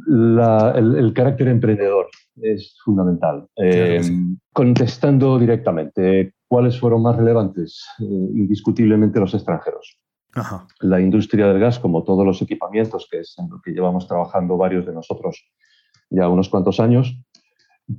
el, 0.08 1.13
carácter 1.13 1.48
emprendedor 1.50 2.08
es 2.41 2.75
fundamental. 2.84 3.48
Eh, 3.55 4.01
contestando 4.51 5.38
directamente, 5.38 6.34
¿cuáles 6.48 6.79
fueron 6.79 7.03
más 7.03 7.15
relevantes? 7.15 7.86
indiscutiblemente 8.00 9.20
los 9.20 9.36
extranjeros. 9.36 10.00
La 10.79 11.00
industria 11.00 11.48
del 11.48 11.60
gas, 11.60 11.79
como 11.79 12.03
todos 12.03 12.25
los 12.25 12.41
equipamientos, 12.41 13.08
que 13.10 13.20
es 13.20 13.36
en 13.38 13.50
lo 13.50 13.62
que 13.62 13.72
llevamos 13.72 14.08
trabajando 14.08 14.58
varios 14.58 14.86
de 14.86 14.94
nosotros 14.94 15.46
ya 16.10 16.27
unos 16.27 16.50
cuantos 16.50 16.79
años, 16.79 17.17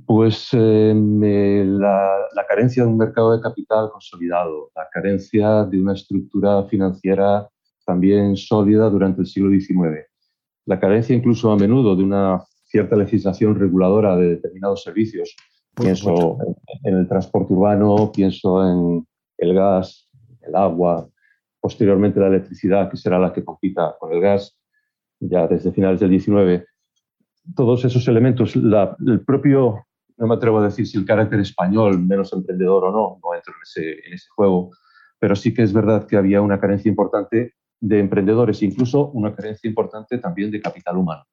pues 0.05 0.49
eh, 0.53 0.93
la, 0.95 2.45
carencia 2.47 2.83
de 2.83 2.89
un 2.89 2.97
mercado 2.97 3.35
de 3.35 3.41
capital 3.41 3.89
consolidado, 3.91 4.71
la 4.75 4.87
carencia 4.91 5.63
de 5.63 5.79
una 5.79 5.93
estructura 5.93 6.63
financiera 6.65 7.47
también 7.85 8.35
sólida 8.35 8.89
durante 8.89 9.21
el 9.21 9.27
siglo 9.27 9.49
XIX, 9.49 10.05
la 10.65 10.79
carencia 10.79 11.15
incluso 11.15 11.51
a 11.51 11.57
menudo 11.57 11.95
de 11.95 12.03
una 12.03 12.43
cierta 12.65 12.97
legislación 12.97 13.55
reguladora 13.55 14.17
de 14.17 14.29
determinados 14.35 14.83
servicios. 14.83 15.33
pienso 15.73 16.37
en, 16.83 16.95
el 16.95 17.07
transporte 17.07 17.53
urbano, 17.53 18.11
pienso 18.13 18.67
en 18.67 19.07
el 19.37 19.53
gas, 19.53 20.09
el 20.41 20.55
agua, 20.55 21.07
posteriormente 21.61 22.19
la 22.19 22.27
electricidad, 22.27 22.89
que 22.89 22.97
será 22.97 23.19
la 23.19 23.31
que 23.31 23.45
compita 23.45 23.95
con 23.99 24.11
el 24.11 24.19
gas 24.19 24.57
ya 25.19 25.47
desde 25.47 25.71
finales 25.71 26.01
del 26.01 26.19
XIX 26.19 26.65
todos 27.55 27.85
esos 27.85 28.07
elementos, 28.07 28.55
el 28.55 29.21
propio, 29.25 29.85
no 30.17 30.27
me 30.27 30.35
atrevo 30.35 30.59
a 30.59 30.65
decir 30.65 30.87
si 30.87 30.97
el 30.97 31.05
carácter 31.05 31.39
español, 31.39 31.99
menos 31.99 32.33
emprendedor 32.33 32.85
o 32.85 32.91
no, 32.91 33.19
no 33.23 33.35
entro 33.35 33.53
en 33.53 34.13
ese, 34.13 34.27
juego, 34.35 34.71
pero 35.19 35.35
sí 35.35 35.53
que 35.53 35.63
es 35.63 35.73
verdad 35.73 36.05
que 36.07 36.17
había 36.17 36.41
una 36.41 36.59
carencia 36.59 36.89
importante 36.89 37.53
de 37.79 37.99
emprendedores, 37.99 38.61
incluso 38.63 39.09
una 39.11 39.35
carencia 39.35 39.67
importante 39.67 40.17
también 40.17 40.51
de 40.51 40.61
capital 40.61 40.97
humano. 40.97 41.23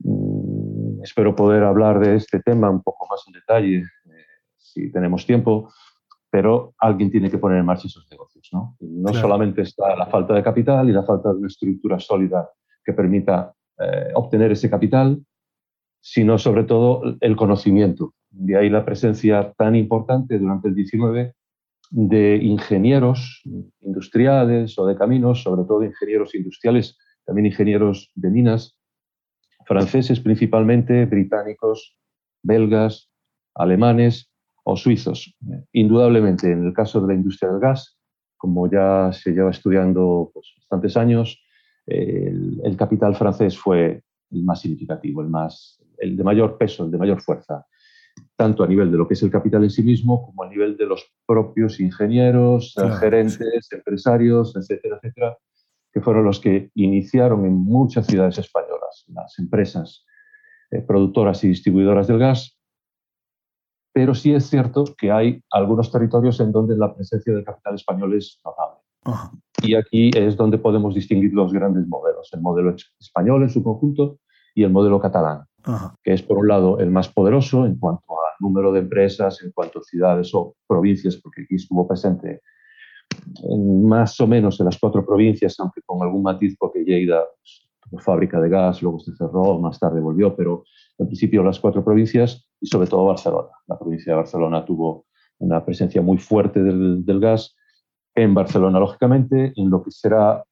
Mm, 0.00 1.02
espero 1.02 1.34
poder 1.34 1.64
hablar 1.64 1.98
de 1.98 2.16
este 2.16 2.40
tema 2.40 2.70
un 2.70 2.82
poco 2.82 3.06
más 3.10 3.24
en 3.26 3.32
detalle 3.32 3.78
eh, 3.78 4.24
si 4.56 4.92
tenemos 4.92 5.26
tiempo, 5.26 5.72
pero 6.30 6.74
alguien 6.78 7.10
tiene 7.10 7.30
que 7.30 7.38
poner 7.38 7.58
en 7.58 7.64
marcha 7.64 7.88
esos 7.88 8.06
negocios. 8.10 8.48
No, 8.52 8.76
no 8.80 9.14
solamente 9.14 9.62
está 9.62 9.96
la 9.96 10.06
falta 10.06 10.34
de 10.34 10.42
capital 10.42 10.88
y 10.88 10.92
la 10.92 11.02
falta 11.02 11.30
de 11.30 11.38
una 11.38 11.48
estructura 11.48 11.98
sólida 11.98 12.48
que 12.84 12.92
permita 12.92 13.54
eh, 13.80 14.10
obtener 14.14 14.52
ese 14.52 14.70
capital, 14.70 15.24
sino 16.00 16.38
sobre 16.38 16.64
todo 16.64 17.16
el 17.20 17.36
conocimiento. 17.36 18.14
De 18.30 18.56
ahí 18.56 18.70
la 18.70 18.84
presencia 18.84 19.52
tan 19.56 19.74
importante 19.74 20.38
durante 20.38 20.68
el 20.68 20.74
19 20.74 21.34
de 21.90 22.36
ingenieros 22.36 23.42
industriales 23.80 24.78
o 24.78 24.86
de 24.86 24.96
caminos, 24.96 25.42
sobre 25.42 25.64
todo 25.64 25.82
ingenieros 25.82 26.34
industriales, 26.34 26.98
también 27.24 27.46
ingenieros 27.46 28.10
de 28.14 28.30
minas, 28.30 28.78
franceses 29.64 30.20
principalmente, 30.20 31.04
británicos, 31.06 31.96
belgas, 32.42 33.10
alemanes 33.54 34.30
o 34.64 34.76
suizos. 34.76 35.34
Indudablemente, 35.72 36.50
en 36.50 36.66
el 36.66 36.72
caso 36.72 37.00
de 37.00 37.08
la 37.08 37.14
industria 37.14 37.50
del 37.50 37.60
gas, 37.60 37.98
como 38.36 38.70
ya 38.70 39.10
se 39.12 39.32
lleva 39.32 39.50
estudiando 39.50 40.30
pues, 40.32 40.54
bastantes 40.56 40.96
años, 40.96 41.42
el, 41.88 42.76
capital 42.76 43.16
francés 43.16 43.58
fue 43.58 44.02
el 44.30 44.44
más 44.44 44.60
significativo, 44.60 45.22
el, 45.22 45.28
más, 45.28 45.82
el 45.98 46.16
de 46.16 46.24
mayor 46.24 46.58
peso, 46.58 46.84
el 46.84 46.90
de 46.90 46.98
mayor 46.98 47.20
fuerza, 47.20 47.66
tanto 48.36 48.62
a 48.62 48.66
nivel 48.66 48.90
de 48.90 48.98
lo 48.98 49.08
que 49.08 49.14
es 49.14 49.22
el 49.22 49.30
capital 49.30 49.64
en 49.64 49.70
sí 49.70 49.82
mismo 49.82 50.26
como 50.26 50.42
a 50.42 50.48
nivel 50.48 50.76
de 50.76 50.86
los 50.86 51.12
propios 51.26 51.80
ingenieros, 51.80 52.74
gerentes, 53.00 53.68
empresarios, 53.72 54.54
etcétera, 54.56 54.96
etcétera, 54.96 55.38
que 55.92 56.00
fueron 56.00 56.24
los 56.24 56.40
que 56.40 56.70
iniciaron 56.74 57.44
en 57.46 57.54
muchas 57.54 58.06
ciudades 58.06 58.38
españolas 58.38 58.78
las 59.08 59.38
empresas 59.38 60.04
eh, 60.70 60.82
productoras 60.82 61.42
y 61.44 61.48
distribuidoras 61.48 62.06
del 62.06 62.18
gas. 62.18 62.58
Pero 63.92 64.14
sí 64.14 64.34
es 64.34 64.46
cierto 64.46 64.84
que 64.96 65.10
hay 65.10 65.42
algunos 65.50 65.90
territorios 65.90 66.38
en 66.40 66.52
donde 66.52 66.76
la 66.76 66.94
presencia 66.94 67.32
del 67.32 67.44
capital 67.44 67.74
español 67.74 68.14
es 68.16 68.40
notable. 68.44 68.67
Y 69.62 69.74
aquí 69.74 70.10
es 70.14 70.36
donde 70.36 70.58
podemos 70.58 70.94
distinguir 70.94 71.32
los 71.32 71.52
grandes 71.52 71.86
modelos, 71.86 72.30
el 72.32 72.40
modelo 72.40 72.74
español 73.00 73.42
en 73.42 73.50
su 73.50 73.62
conjunto 73.62 74.18
y 74.54 74.62
el 74.62 74.70
modelo 74.70 75.00
catalán, 75.00 75.44
que 76.02 76.12
es 76.12 76.22
por 76.22 76.38
un 76.38 76.48
lado 76.48 76.78
el 76.78 76.90
más 76.90 77.08
poderoso 77.08 77.66
en 77.66 77.76
cuanto 77.78 78.12
al 78.12 78.34
número 78.40 78.72
de 78.72 78.80
empresas, 78.80 79.42
en 79.42 79.52
cuanto 79.52 79.80
a 79.80 79.82
ciudades 79.82 80.34
o 80.34 80.54
provincias, 80.66 81.16
porque 81.16 81.42
aquí 81.42 81.56
estuvo 81.56 81.86
presente 81.86 82.42
en 83.42 83.86
más 83.86 84.18
o 84.20 84.26
menos 84.26 84.60
en 84.60 84.66
las 84.66 84.78
cuatro 84.78 85.04
provincias, 85.04 85.58
aunque 85.58 85.82
con 85.82 86.02
algún 86.02 86.22
matiz 86.22 86.56
porque 86.58 86.84
Lleida 86.84 87.24
pues, 87.90 88.04
fábrica 88.04 88.40
de 88.40 88.48
gas, 88.48 88.82
luego 88.82 89.00
se 89.00 89.14
cerró, 89.16 89.58
más 89.58 89.78
tarde 89.78 90.00
volvió, 90.00 90.36
pero 90.36 90.64
en 90.98 91.06
principio 91.06 91.42
las 91.42 91.58
cuatro 91.58 91.84
provincias 91.84 92.48
y 92.60 92.66
sobre 92.66 92.88
todo 92.88 93.04
Barcelona. 93.06 93.48
La 93.66 93.78
provincia 93.78 94.12
de 94.12 94.18
Barcelona 94.18 94.64
tuvo 94.64 95.06
una 95.38 95.64
presencia 95.64 96.02
muy 96.02 96.18
fuerte 96.18 96.62
del, 96.62 97.04
del 97.04 97.20
gas 97.20 97.56
en 98.14 98.34
Barcelona, 98.34 98.80
lógicamente, 98.80 99.52
en 99.56 99.70
lo 99.70 99.82
que 99.82 99.90
será 99.90 100.42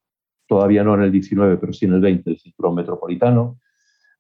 todavía 0.47 0.85
no 0.85 0.95
en 0.95 1.03
el 1.03 1.13
19, 1.13 1.57
pero 1.57 1.73
sí 1.73 1.87
en 1.87 1.95
el 1.95 2.01
20, 2.01 2.31
el 2.31 2.39
cinturón 2.39 2.77
metropolitano, 2.77 3.59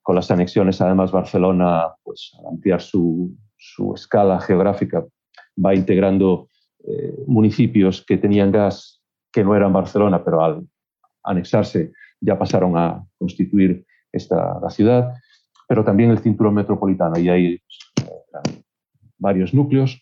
con 0.02 0.16
las 0.16 0.30
anexiones, 0.30 0.80
además 0.80 1.12
Barcelona, 1.12 1.88
pues 2.02 2.32
al 2.38 2.46
ampliar 2.46 2.80
su, 2.80 3.36
su 3.56 3.94
escala 3.94 4.40
geográfica, 4.40 5.04
va 5.64 5.74
integrando 5.74 6.48
eh, 6.86 7.24
municipios 7.26 8.04
que 8.06 8.16
tenían 8.16 8.52
gas 8.52 9.02
que 9.32 9.42
no 9.42 9.54
eran 9.54 9.72
Barcelona, 9.72 10.24
pero 10.24 10.44
al 10.44 10.66
anexarse 11.24 11.92
ya 12.20 12.38
pasaron 12.38 12.76
a 12.76 13.04
constituir 13.18 13.84
esta, 14.12 14.58
la 14.60 14.70
ciudad, 14.70 15.12
pero 15.68 15.84
también 15.84 16.10
el 16.10 16.18
cinturón 16.18 16.54
metropolitano, 16.54 17.18
y 17.18 17.28
hay 17.28 17.46
eh, 17.54 18.62
varios 19.18 19.52
núcleos, 19.52 20.00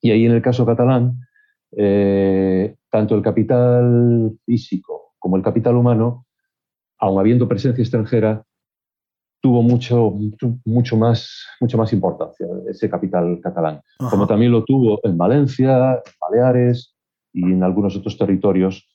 y 0.00 0.10
ahí 0.10 0.26
en 0.26 0.32
el 0.32 0.42
caso 0.42 0.66
catalán, 0.66 1.20
eh, 1.76 2.76
tanto 2.90 3.14
el 3.14 3.22
capital 3.22 4.38
físico 4.44 5.14
como 5.18 5.36
el 5.36 5.42
capital 5.42 5.76
humano, 5.76 6.26
aun 6.98 7.18
habiendo 7.18 7.48
presencia 7.48 7.82
extranjera, 7.82 8.44
tuvo 9.40 9.62
mucho, 9.62 10.12
mucho, 10.64 10.96
más, 10.96 11.46
mucho 11.60 11.78
más 11.78 11.92
importancia 11.92 12.46
ese 12.68 12.90
capital 12.90 13.38
catalán, 13.42 13.80
como 14.10 14.26
también 14.26 14.50
lo 14.50 14.64
tuvo 14.64 14.98
en 15.04 15.16
Valencia, 15.16 15.94
en 15.94 16.12
Baleares 16.20 16.94
y 17.32 17.44
en 17.44 17.62
algunos 17.62 17.96
otros 17.96 18.18
territorios 18.18 18.88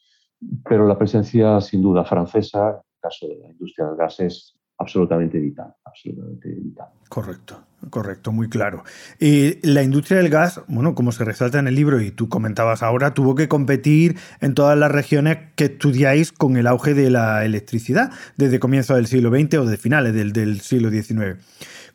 pero 0.67 0.87
la 0.87 0.97
presencia 0.97 1.59
sin 1.61 1.81
duda 1.81 2.03
francesa, 2.05 2.69
en 2.69 2.75
el 2.75 2.99
caso 3.01 3.27
de 3.27 3.37
la 3.39 3.47
industria 3.49 3.87
del 3.87 3.97
gas, 3.97 4.19
es 4.19 4.55
absolutamente 4.83 5.39
vital, 5.39 5.73
absolutamente 5.83 6.49
vital. 6.49 6.87
Correcto, 7.09 7.63
correcto, 7.89 8.31
muy 8.31 8.49
claro. 8.49 8.83
Y 9.19 9.65
la 9.67 9.83
industria 9.83 10.19
del 10.19 10.29
gas, 10.29 10.61
bueno, 10.67 10.95
como 10.95 11.11
se 11.11 11.25
resalta 11.25 11.59
en 11.59 11.67
el 11.67 11.75
libro 11.75 11.99
y 12.01 12.11
tú 12.11 12.29
comentabas 12.29 12.83
ahora, 12.83 13.13
tuvo 13.13 13.35
que 13.35 13.47
competir 13.47 14.15
en 14.41 14.53
todas 14.53 14.77
las 14.77 14.91
regiones 14.91 15.37
que 15.55 15.65
estudiáis 15.65 16.31
con 16.31 16.57
el 16.57 16.67
auge 16.67 16.93
de 16.93 17.09
la 17.09 17.45
electricidad 17.45 18.11
desde 18.37 18.59
comienzos 18.59 18.95
del 18.97 19.07
siglo 19.07 19.29
XX 19.29 19.55
o 19.55 19.65
de 19.65 19.77
finales 19.77 20.13
del, 20.13 20.33
del 20.33 20.61
siglo 20.61 20.89
XIX. 20.89 21.37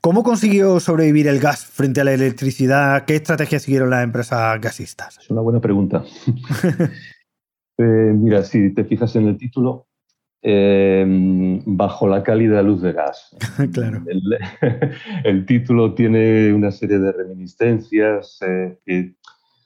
¿Cómo 0.01 0.23
consiguió 0.23 0.79
sobrevivir 0.79 1.27
el 1.27 1.41
gas 1.41 1.65
frente 1.67 2.01
a 2.01 2.05
la 2.05 2.13
electricidad? 2.13 3.05
¿Qué 3.05 3.17
estrategias 3.17 3.63
siguieron 3.63 3.91
las 3.91 4.05
empresas 4.05 4.61
gasistas? 4.61 5.19
Es 5.19 5.31
una 5.31 5.41
buena 5.41 5.61
pregunta. 5.61 6.05
Eh, 7.81 8.13
mira, 8.13 8.43
si 8.43 8.75
te 8.75 8.85
fijas 8.85 9.15
en 9.15 9.29
el 9.29 9.39
título, 9.39 9.87
Em, 10.41 11.61
bajo 11.67 12.07
la 12.07 12.23
cálida 12.23 12.63
luz 12.63 12.81
de 12.81 12.93
gas. 12.93 13.37
claro. 13.73 14.05
El, 15.25 15.47
título 15.47 15.95
tiene 15.95 16.53
una 16.53 16.71
serie 16.71 16.99
de 16.99 17.11
reminiscencias 17.11 18.39
eh, 18.47 18.79
que 18.87 19.15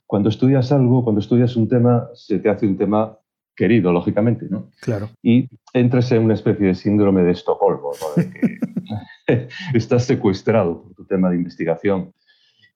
cuando 0.07 0.31
estudias 0.31 0.73
algo, 0.73 1.05
cuando 1.05 1.21
estudias 1.21 1.57
un 1.57 1.69
tema, 1.69 2.09
se 2.15 2.39
te 2.39 2.49
hace 2.49 2.67
un 2.67 2.79
tema 2.79 3.19
querido, 3.55 3.93
lógicamente, 3.93 4.47
¿no? 4.49 4.71
Claro. 4.81 5.11
Y 5.23 5.47
entras 5.75 6.11
en 6.13 6.23
una 6.23 6.35
especie 6.35 6.69
de 6.69 6.75
síndrome 6.75 7.23
de 7.23 7.33
Estocolmo, 7.33 7.91
¿no? 8.17 8.25
que 9.27 9.49
estás 9.75 10.05
secuestrado 10.05 10.83
por 10.83 10.95
tu 10.95 11.05
tema 11.05 11.29
de 11.29 11.37
investigación 11.37 12.15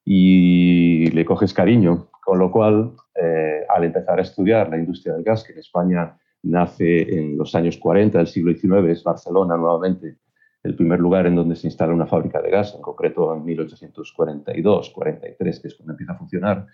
y 0.05 1.09
le 1.11 1.25
coges 1.25 1.53
cariño, 1.53 2.09
con 2.23 2.37
lo 2.37 2.51
cual, 2.51 2.93
eh, 3.15 3.61
al 3.69 3.85
empezar 3.85 4.19
a 4.19 4.21
estudiar 4.21 4.69
la 4.69 4.77
industria 4.77 5.13
del 5.13 5.23
gas, 5.23 5.43
que 5.43 5.53
en 5.53 5.59
España 5.59 6.15
nace 6.49 7.17
en 7.17 7.37
los 7.37 7.55
años 7.55 7.77
40 7.77 8.17
del 8.17 8.27
siglo 8.27 8.53
XIX, 8.53 8.89
es 8.89 9.03
Barcelona 9.03 9.57
nuevamente 9.57 10.17
el 10.63 10.75
primer 10.75 10.99
lugar 10.99 11.27
en 11.27 11.35
donde 11.35 11.55
se 11.55 11.67
instala 11.67 11.93
una 11.93 12.07
fábrica 12.07 12.41
de 12.41 12.49
gas, 12.49 12.73
en 12.75 12.81
concreto 12.81 13.33
en 13.33 13.45
1842, 13.45 14.89
43, 14.89 15.59
que 15.59 15.67
es 15.67 15.75
cuando 15.75 15.93
empieza 15.93 16.13
a 16.13 16.17
funcionar. 16.17 16.65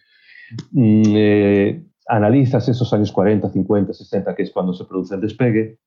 Mm, 0.71 1.03
eh, 1.15 1.83
analizas 2.07 2.67
esos 2.69 2.91
años 2.93 3.11
40, 3.11 3.49
50, 3.49 3.93
60, 3.93 4.35
que 4.35 4.43
es 4.43 4.51
cuando 4.51 4.73
se 4.73 4.85
produce 4.85 5.15
el 5.15 5.21
despegue, 5.21 5.79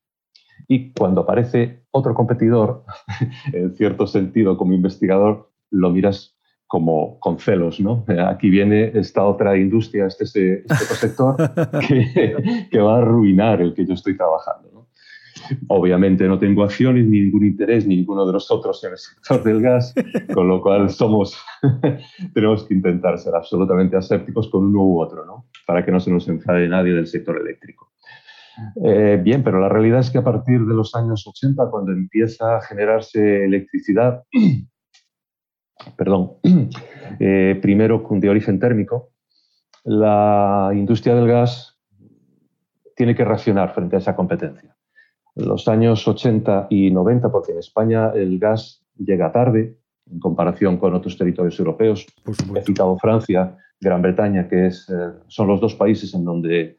y 0.68 0.92
cuando 0.92 1.22
aparece 1.22 1.84
otro 1.90 2.14
competidor, 2.14 2.84
en 3.52 3.74
cierto 3.74 4.06
sentido 4.06 4.56
como 4.56 4.72
investigador, 4.72 5.50
lo 5.70 5.90
miras 5.90 6.35
como 6.66 7.18
con 7.20 7.38
celos, 7.38 7.80
¿no? 7.80 8.04
Aquí 8.28 8.50
viene 8.50 8.90
esta 8.94 9.24
otra 9.24 9.56
industria, 9.56 10.06
este, 10.06 10.24
este, 10.24 10.64
otro 10.64 10.96
sector 10.96 11.36
que, 12.70 12.80
va 12.80 12.96
a 12.96 12.98
arruinar 12.98 13.60
el 13.62 13.72
que 13.72 13.86
yo 13.86 13.94
estoy 13.94 14.16
trabajando. 14.16 14.70
¿no? 14.72 14.88
Obviamente 15.68 16.26
no 16.26 16.38
tengo 16.38 16.64
acciones 16.64 17.06
ni 17.06 17.20
ningún 17.20 17.46
interés 17.46 17.86
ni 17.86 17.96
ninguno 17.96 18.26
de 18.26 18.32
nosotros 18.32 18.82
en 18.84 18.92
el 18.92 18.98
sector 18.98 19.44
del 19.44 19.62
gas, 19.62 19.94
con 20.34 20.48
lo 20.48 20.60
cual 20.60 20.90
somos, 20.90 21.38
tenemos 22.34 22.64
que 22.64 22.74
intentar 22.74 23.18
ser 23.18 23.34
absolutamente 23.34 23.96
asépticos 23.96 24.48
con 24.48 24.64
uno 24.64 24.82
u 24.82 25.00
otro, 25.00 25.24
¿no? 25.24 25.46
Para 25.66 25.84
que 25.84 25.92
no 25.92 26.00
se 26.00 26.10
nos 26.10 26.26
enfade 26.28 26.68
nadie 26.68 26.94
del 26.94 27.06
sector 27.06 27.40
eléctrico. 27.40 27.92
Eh, 28.84 29.20
bien, 29.22 29.44
pero 29.44 29.60
la 29.60 29.68
realidad 29.68 30.00
es 30.00 30.10
que 30.10 30.18
a 30.18 30.24
partir 30.24 30.64
de 30.64 30.74
los 30.74 30.94
años 30.94 31.26
80, 31.26 31.70
cuando 31.70 31.92
empieza 31.92 32.56
a 32.56 32.62
generarse 32.62 33.44
electricidad 33.44 34.24
perdón, 35.96 36.32
eh, 37.20 37.58
primero 37.60 38.04
de 38.10 38.28
origen 38.28 38.58
térmico, 38.58 39.10
la 39.84 40.70
industria 40.74 41.14
del 41.14 41.28
gas 41.28 41.78
tiene 42.94 43.14
que 43.14 43.24
reaccionar 43.24 43.74
frente 43.74 43.96
a 43.96 43.98
esa 43.98 44.16
competencia. 44.16 44.76
En 45.34 45.48
los 45.48 45.68
años 45.68 46.06
80 46.08 46.68
y 46.70 46.90
90, 46.90 47.30
porque 47.30 47.52
en 47.52 47.58
España 47.58 48.10
el 48.14 48.38
gas 48.38 48.82
llega 48.96 49.30
tarde 49.30 49.78
en 50.10 50.18
comparación 50.18 50.78
con 50.78 50.94
otros 50.94 51.18
territorios 51.18 51.58
europeos. 51.58 52.06
He 52.54 52.62
citado 52.62 52.96
Francia, 52.98 53.56
Gran 53.80 54.02
Bretaña, 54.02 54.48
que 54.48 54.68
es, 54.68 54.88
eh, 54.88 55.12
son 55.28 55.48
los 55.48 55.60
dos 55.60 55.74
países 55.74 56.14
en 56.14 56.24
donde 56.24 56.78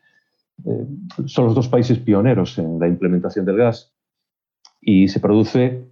eh, 0.65 0.87
son 1.25 1.45
los 1.45 1.55
dos 1.55 1.67
países 1.67 1.99
pioneros 1.99 2.57
en 2.57 2.79
la 2.79 2.87
implementación 2.87 3.45
del 3.45 3.57
gas 3.57 3.93
y 4.81 5.07
se 5.07 5.19
produce 5.19 5.85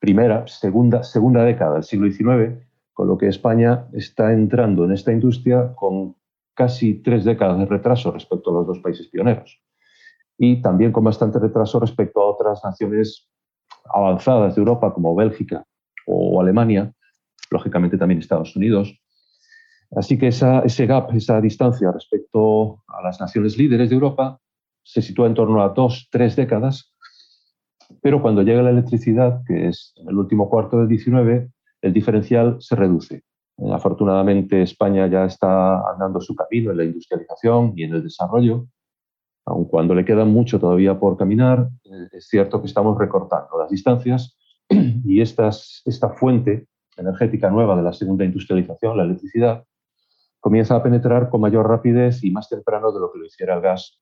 primera, 0.00 0.46
segunda, 0.48 1.04
segunda 1.04 1.44
década 1.44 1.74
del 1.74 1.84
siglo 1.84 2.10
XIX, 2.10 2.58
con 2.92 3.06
lo 3.06 3.16
que 3.16 3.28
España 3.28 3.86
está 3.92 4.32
entrando 4.32 4.84
en 4.84 4.92
esta 4.92 5.12
industria 5.12 5.74
con 5.74 6.16
casi 6.54 6.94
tres 6.94 7.24
décadas 7.24 7.58
de 7.58 7.66
retraso 7.66 8.10
respecto 8.10 8.50
a 8.50 8.54
los 8.54 8.66
dos 8.66 8.78
países 8.80 9.08
pioneros. 9.08 9.62
Y 10.36 10.62
también 10.62 10.90
con 10.90 11.04
bastante 11.04 11.38
retraso 11.38 11.78
respecto 11.78 12.20
a 12.20 12.30
otras 12.30 12.64
naciones 12.64 13.28
avanzadas 13.92 14.54
de 14.54 14.60
Europa 14.60 14.92
como 14.92 15.14
Bélgica 15.14 15.64
o 16.06 16.40
Alemania, 16.40 16.92
lógicamente 17.50 17.98
también 17.98 18.20
Estados 18.20 18.56
Unidos. 18.56 18.98
Así 19.96 20.18
que 20.18 20.28
ese 20.28 20.86
gap, 20.86 21.14
esa 21.14 21.40
distancia 21.40 21.92
respecto 21.92 22.82
a 22.88 23.02
las 23.02 23.20
naciones 23.20 23.58
líderes 23.58 23.90
de 23.90 23.96
Europa 23.96 24.40
se 24.82 25.02
sitúa 25.02 25.26
en 25.26 25.34
torno 25.34 25.62
a 25.62 25.68
dos, 25.70 26.08
tres 26.10 26.36
décadas 26.36 26.94
pero 28.02 28.22
cuando 28.22 28.42
llega 28.42 28.62
la 28.62 28.70
electricidad, 28.70 29.42
que 29.46 29.68
es 29.68 29.92
en 29.96 30.08
el 30.08 30.16
último 30.16 30.48
cuarto 30.48 30.78
del 30.78 30.88
19, 30.88 31.50
el 31.82 31.92
diferencial 31.92 32.56
se 32.60 32.76
reduce. 32.76 33.22
Afortunadamente, 33.72 34.62
España 34.62 35.06
ya 35.06 35.24
está 35.24 35.90
andando 35.90 36.20
su 36.20 36.34
camino 36.34 36.70
en 36.70 36.78
la 36.78 36.84
industrialización 36.84 37.74
y 37.76 37.84
en 37.84 37.94
el 37.94 38.02
desarrollo, 38.02 38.66
aun 39.44 39.66
cuando 39.66 39.94
le 39.94 40.04
queda 40.04 40.24
mucho 40.24 40.58
todavía 40.58 40.98
por 40.98 41.16
caminar, 41.16 41.68
eh, 41.84 42.08
es 42.12 42.28
cierto 42.28 42.60
que 42.60 42.66
estamos 42.66 42.98
recortando 42.98 43.58
las 43.58 43.70
distancias 43.70 44.38
y 44.68 45.20
esta 45.20 45.52
fuente 46.16 46.68
energética 46.96 47.50
nueva 47.50 47.76
de 47.76 47.82
la 47.82 47.92
segunda 47.92 48.24
industrialización, 48.24 48.96
la 48.96 49.04
electricidad, 49.04 49.64
comienza 50.38 50.76
a 50.76 50.82
penetrar 50.82 51.28
con 51.28 51.40
mayor 51.40 51.68
rapidez 51.68 52.24
y 52.24 52.30
más 52.30 52.48
temprano 52.48 52.92
de 52.92 53.00
lo 53.00 53.12
que 53.12 53.18
lo 53.18 53.26
hiciera 53.26 53.54
el 53.54 53.60
gas 53.60 54.00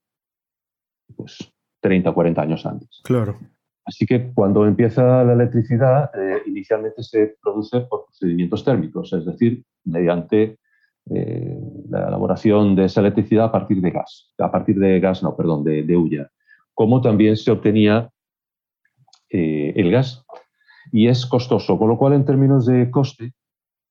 pues, 1.16 1.52
30 1.80 2.10
o 2.10 2.14
40 2.14 2.42
años 2.42 2.66
antes. 2.66 3.00
Claro. 3.04 3.36
Así 3.88 4.04
que 4.04 4.32
cuando 4.34 4.66
empieza 4.66 5.24
la 5.24 5.32
electricidad, 5.32 6.10
eh, 6.14 6.42
inicialmente 6.44 7.02
se 7.02 7.36
produce 7.42 7.80
por 7.80 8.04
procedimientos 8.04 8.62
térmicos, 8.62 9.14
es 9.14 9.24
decir, 9.24 9.64
mediante 9.84 10.58
eh, 11.08 11.58
la 11.88 12.08
elaboración 12.08 12.76
de 12.76 12.84
esa 12.84 13.00
electricidad 13.00 13.46
a 13.46 13.52
partir 13.52 13.80
de 13.80 13.90
gas, 13.90 14.34
a 14.36 14.50
partir 14.50 14.78
de 14.78 15.00
gas, 15.00 15.22
no, 15.22 15.34
perdón, 15.34 15.64
de, 15.64 15.84
de 15.84 15.96
hulla, 15.96 16.30
como 16.74 17.00
también 17.00 17.38
se 17.38 17.50
obtenía 17.50 18.10
eh, 19.30 19.72
el 19.74 19.90
gas. 19.90 20.22
Y 20.92 21.08
es 21.08 21.24
costoso, 21.24 21.78
con 21.78 21.88
lo 21.88 21.96
cual 21.96 22.12
en 22.12 22.26
términos 22.26 22.66
de 22.66 22.90
coste, 22.90 23.32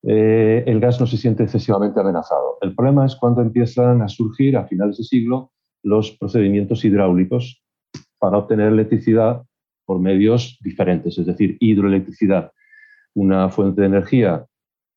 el 0.04 0.80
gas 0.80 1.00
no 1.00 1.08
se 1.08 1.18
siente 1.18 1.44
excesivamente 1.44 2.00
amenazado. 2.00 2.60
El 2.62 2.76
problema 2.76 3.06
es 3.06 3.16
cuando 3.16 3.42
empiezan 3.42 4.04
a 4.04 4.08
surgir 4.08 4.56
a 4.56 4.68
finales 4.68 4.98
de 4.98 5.04
siglo 5.04 5.52
los 5.84 6.12
procedimientos 6.12 6.86
hidráulicos 6.86 7.64
para 8.20 8.38
obtener 8.38 8.72
electricidad 8.72 9.47
por 9.88 10.00
medios 10.00 10.60
diferentes, 10.62 11.18
es 11.18 11.26
decir, 11.26 11.56
hidroelectricidad, 11.62 12.52
una 13.16 13.50
fuente 13.50 13.82
de 13.82 13.88
energía 13.88 14.46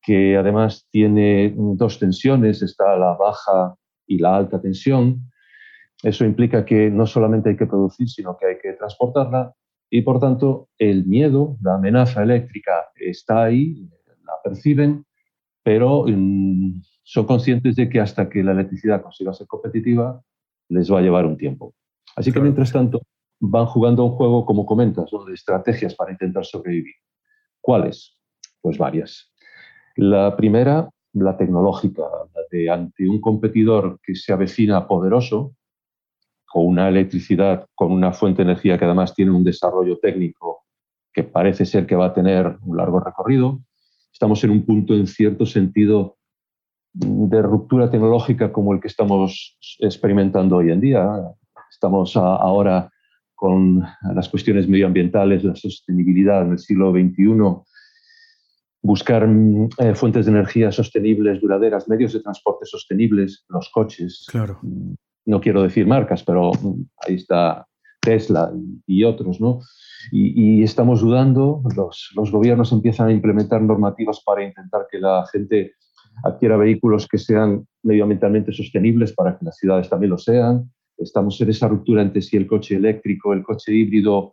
que 0.03 0.35
además 0.35 0.85
tiene 0.91 1.53
dos 1.55 1.97
tensiones, 1.97 2.61
está 2.61 2.97
la 2.97 3.13
baja 3.13 3.75
y 4.05 4.17
la 4.17 4.35
alta 4.35 4.59
tensión. 4.59 5.31
Eso 6.03 6.25
implica 6.25 6.65
que 6.65 6.89
no 6.89 7.07
solamente 7.07 7.51
hay 7.51 7.57
que 7.57 7.67
producir, 7.67 8.09
sino 8.09 8.35
que 8.37 8.47
hay 8.47 8.57
que 8.61 8.73
transportarla 8.73 9.53
y 9.89 10.01
por 10.01 10.19
tanto 10.19 10.67
el 10.77 11.05
miedo, 11.05 11.57
la 11.61 11.75
amenaza 11.75 12.23
eléctrica 12.23 12.89
está 12.95 13.43
ahí, 13.43 13.89
la 14.25 14.33
perciben, 14.43 15.05
pero 15.63 16.05
mm, 16.07 16.81
son 17.03 17.25
conscientes 17.25 17.75
de 17.77 17.87
que 17.87 18.01
hasta 18.01 18.27
que 18.27 18.43
la 18.43 18.51
electricidad 18.51 19.01
consiga 19.01 19.33
ser 19.33 19.47
competitiva 19.47 20.21
les 20.69 20.91
va 20.91 20.99
a 20.99 21.01
llevar 21.01 21.25
un 21.25 21.37
tiempo. 21.37 21.75
Así 22.15 22.31
que 22.31 22.41
mientras 22.41 22.71
tanto 22.73 23.01
van 23.41 23.65
jugando 23.65 24.05
un 24.05 24.11
juego, 24.11 24.45
como 24.45 24.65
comentas, 24.65 25.09
de 25.11 25.33
estrategias 25.33 25.95
para 25.95 26.11
intentar 26.11 26.45
sobrevivir. 26.45 26.93
¿Cuáles? 27.59 28.15
Pues 28.61 28.77
varias. 28.77 29.33
La 29.95 30.35
primera, 30.37 30.89
la 31.13 31.35
tecnológica, 31.35 32.03
la 32.33 32.41
de 32.51 32.69
ante 32.69 33.09
un 33.09 33.19
competidor 33.19 33.99
que 34.03 34.15
se 34.15 34.31
avecina 34.31 34.87
poderoso, 34.87 35.55
con 36.45 36.67
una 36.67 36.87
electricidad, 36.87 37.65
con 37.73 37.91
una 37.91 38.13
fuente 38.13 38.43
de 38.43 38.51
energía 38.51 38.77
que 38.77 38.85
además 38.85 39.15
tiene 39.15 39.31
un 39.31 39.43
desarrollo 39.43 39.97
técnico 39.97 40.65
que 41.11 41.23
parece 41.23 41.65
ser 41.65 41.87
que 41.87 41.95
va 41.95 42.07
a 42.07 42.13
tener 42.13 42.57
un 42.61 42.77
largo 42.77 42.99
recorrido. 42.99 43.59
Estamos 44.13 44.43
en 44.43 44.51
un 44.51 44.65
punto, 44.65 44.93
en 44.93 45.07
cierto 45.07 45.45
sentido, 45.45 46.17
de 46.93 47.41
ruptura 47.41 47.89
tecnológica 47.89 48.51
como 48.51 48.73
el 48.73 48.81
que 48.81 48.87
estamos 48.87 49.57
experimentando 49.79 50.57
hoy 50.57 50.71
en 50.71 50.81
día. 50.81 51.33
Estamos 51.71 52.15
ahora 52.15 52.91
con 53.41 53.83
las 54.13 54.29
cuestiones 54.29 54.67
medioambientales, 54.67 55.43
la 55.43 55.55
sostenibilidad 55.55 56.43
en 56.43 56.51
el 56.51 56.59
siglo 56.59 56.91
XXI, 56.91 57.25
buscar 58.83 59.27
mm, 59.27 59.69
eh, 59.79 59.95
fuentes 59.95 60.27
de 60.27 60.31
energía 60.31 60.71
sostenibles, 60.71 61.41
duraderas, 61.41 61.89
medios 61.89 62.13
de 62.13 62.19
transporte 62.19 62.67
sostenibles, 62.67 63.43
los 63.49 63.67
coches. 63.69 64.27
Claro. 64.29 64.59
Mm, 64.61 64.93
no 65.25 65.41
quiero 65.41 65.63
decir 65.63 65.87
marcas, 65.87 66.23
pero 66.23 66.51
ahí 66.97 67.15
está 67.15 67.65
Tesla 67.99 68.53
y 68.85 69.03
otros, 69.03 69.41
¿no? 69.41 69.61
Y, 70.11 70.61
estamos 70.61 71.01
dudando, 71.01 71.63
los, 71.75 72.11
los, 72.15 72.31
gobiernos 72.31 72.71
empiezan 72.71 73.07
a 73.07 73.11
implementar 73.11 73.63
normativas 73.63 74.21
para 74.23 74.43
intentar 74.43 74.85
que 74.91 74.99
la 74.99 75.25
gente 75.31 75.73
adquiera 76.23 76.57
vehículos 76.57 77.07
que 77.07 77.17
sean 77.17 77.65
medioambientalmente 77.81 78.51
sostenibles 78.51 79.13
para 79.13 79.35
que 79.35 79.45
las 79.45 79.57
ciudades 79.57 79.89
también 79.89 80.11
lo 80.11 80.19
sean. 80.19 80.71
Estamos 81.01 81.39
en 81.41 81.49
esa 81.49 81.67
ruptura 81.67 82.01
entre 82.01 82.21
si 82.21 82.37
el 82.37 82.47
coche 82.47 82.75
eléctrico, 82.75 83.33
el 83.33 83.43
coche 83.43 83.73
híbrido 83.73 84.31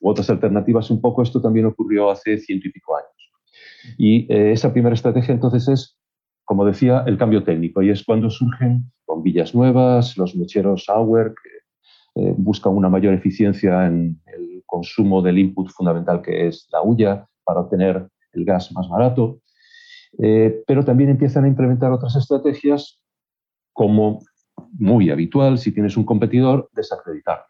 u 0.00 0.10
otras 0.10 0.30
alternativas. 0.30 0.90
Un 0.90 1.00
poco 1.00 1.22
esto 1.22 1.40
también 1.40 1.66
ocurrió 1.66 2.10
hace 2.10 2.38
ciento 2.38 2.68
y 2.68 2.72
pico 2.72 2.96
años. 2.96 3.96
Y 3.98 4.32
eh, 4.32 4.52
esa 4.52 4.72
primera 4.72 4.94
estrategia 4.94 5.34
entonces 5.34 5.68
es, 5.68 5.98
como 6.44 6.64
decía, 6.64 7.04
el 7.06 7.16
cambio 7.18 7.44
técnico. 7.44 7.82
Y 7.82 7.90
es 7.90 8.04
cuando 8.04 8.30
surgen 8.30 8.90
bombillas 9.06 9.54
nuevas, 9.54 10.16
los 10.16 10.34
mecheros 10.36 10.88
Auer, 10.88 11.34
que 11.42 12.22
eh, 12.22 12.34
buscan 12.36 12.74
una 12.74 12.88
mayor 12.88 13.14
eficiencia 13.14 13.86
en 13.86 14.20
el 14.26 14.62
consumo 14.66 15.22
del 15.22 15.38
input 15.38 15.70
fundamental 15.70 16.22
que 16.22 16.48
es 16.48 16.68
la 16.72 16.82
hulla 16.82 17.26
para 17.44 17.60
obtener 17.60 18.08
el 18.32 18.44
gas 18.44 18.72
más 18.72 18.88
barato. 18.88 19.40
Eh, 20.18 20.62
pero 20.66 20.84
también 20.84 21.10
empiezan 21.10 21.44
a 21.44 21.48
implementar 21.48 21.92
otras 21.92 22.16
estrategias 22.16 23.00
como 23.72 24.20
muy 24.72 25.10
habitual, 25.10 25.58
si 25.58 25.72
tienes 25.72 25.96
un 25.96 26.04
competidor, 26.04 26.68
desacreditar. 26.74 27.44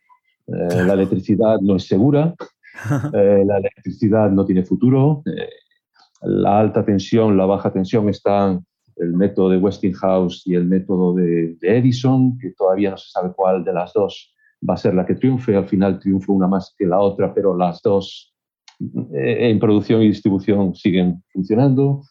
Eh, 0.46 0.84
la 0.84 0.94
electricidad 0.94 1.60
no 1.60 1.76
es 1.76 1.86
segura, 1.86 2.34
eh, 3.14 3.44
la 3.46 3.58
electricidad 3.58 4.30
no 4.30 4.44
tiene 4.44 4.64
futuro, 4.64 5.22
la 6.22 6.58
alta 6.58 6.84
tensión, 6.84 7.36
la 7.36 7.46
baja 7.46 7.72
tensión 7.72 8.08
están 8.08 8.64
el 8.96 9.14
método 9.14 9.48
de 9.50 9.56
Westinghouse 9.56 10.46
y 10.46 10.54
el 10.54 10.66
método 10.66 11.14
de, 11.14 11.56
Edison, 11.62 12.36
que 12.38 12.50
todavía 12.50 12.90
no 12.90 12.96
se 12.98 13.10
sabe 13.10 13.32
cuál 13.34 13.64
de 13.64 13.72
las 13.72 13.92
dos 13.94 14.34
va 14.68 14.74
a 14.74 14.76
ser 14.76 14.92
la 14.92 15.06
que 15.06 15.14
triunfe. 15.14 15.56
Al 15.56 15.66
final 15.66 15.98
triunfa 15.98 16.32
una 16.32 16.46
más 16.46 16.74
que 16.76 16.84
la 16.84 17.00
otra, 17.00 17.32
pero 17.32 17.56
las 17.56 17.80
dos 17.80 18.34
en 18.78 19.58
producción 19.58 20.02
y 20.02 20.08
distribución 20.08 20.74
siguen 20.74 21.22
funcionando. 21.32 22.02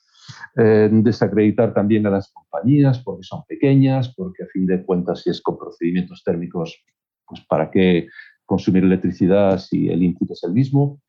Eh, 0.57 0.89
desacreditar 0.91 1.73
también 1.73 2.05
a 2.07 2.09
las 2.09 2.31
compañías 2.31 2.99
porque 2.99 3.23
son 3.23 3.43
pequeñas, 3.47 4.13
porque 4.15 4.43
a 4.43 4.47
fin 4.47 4.65
de 4.65 4.83
cuentas 4.83 5.21
si 5.21 5.29
es 5.29 5.41
con 5.41 5.57
procedimientos 5.57 6.23
térmicos, 6.23 6.83
pues 7.25 7.41
para 7.45 7.69
qué 7.69 8.07
consumir 8.45 8.83
electricidad 8.83 9.57
si 9.59 9.89
el 9.89 10.03
input 10.03 10.31
es 10.31 10.43
el 10.43 10.53
mismo. 10.53 11.01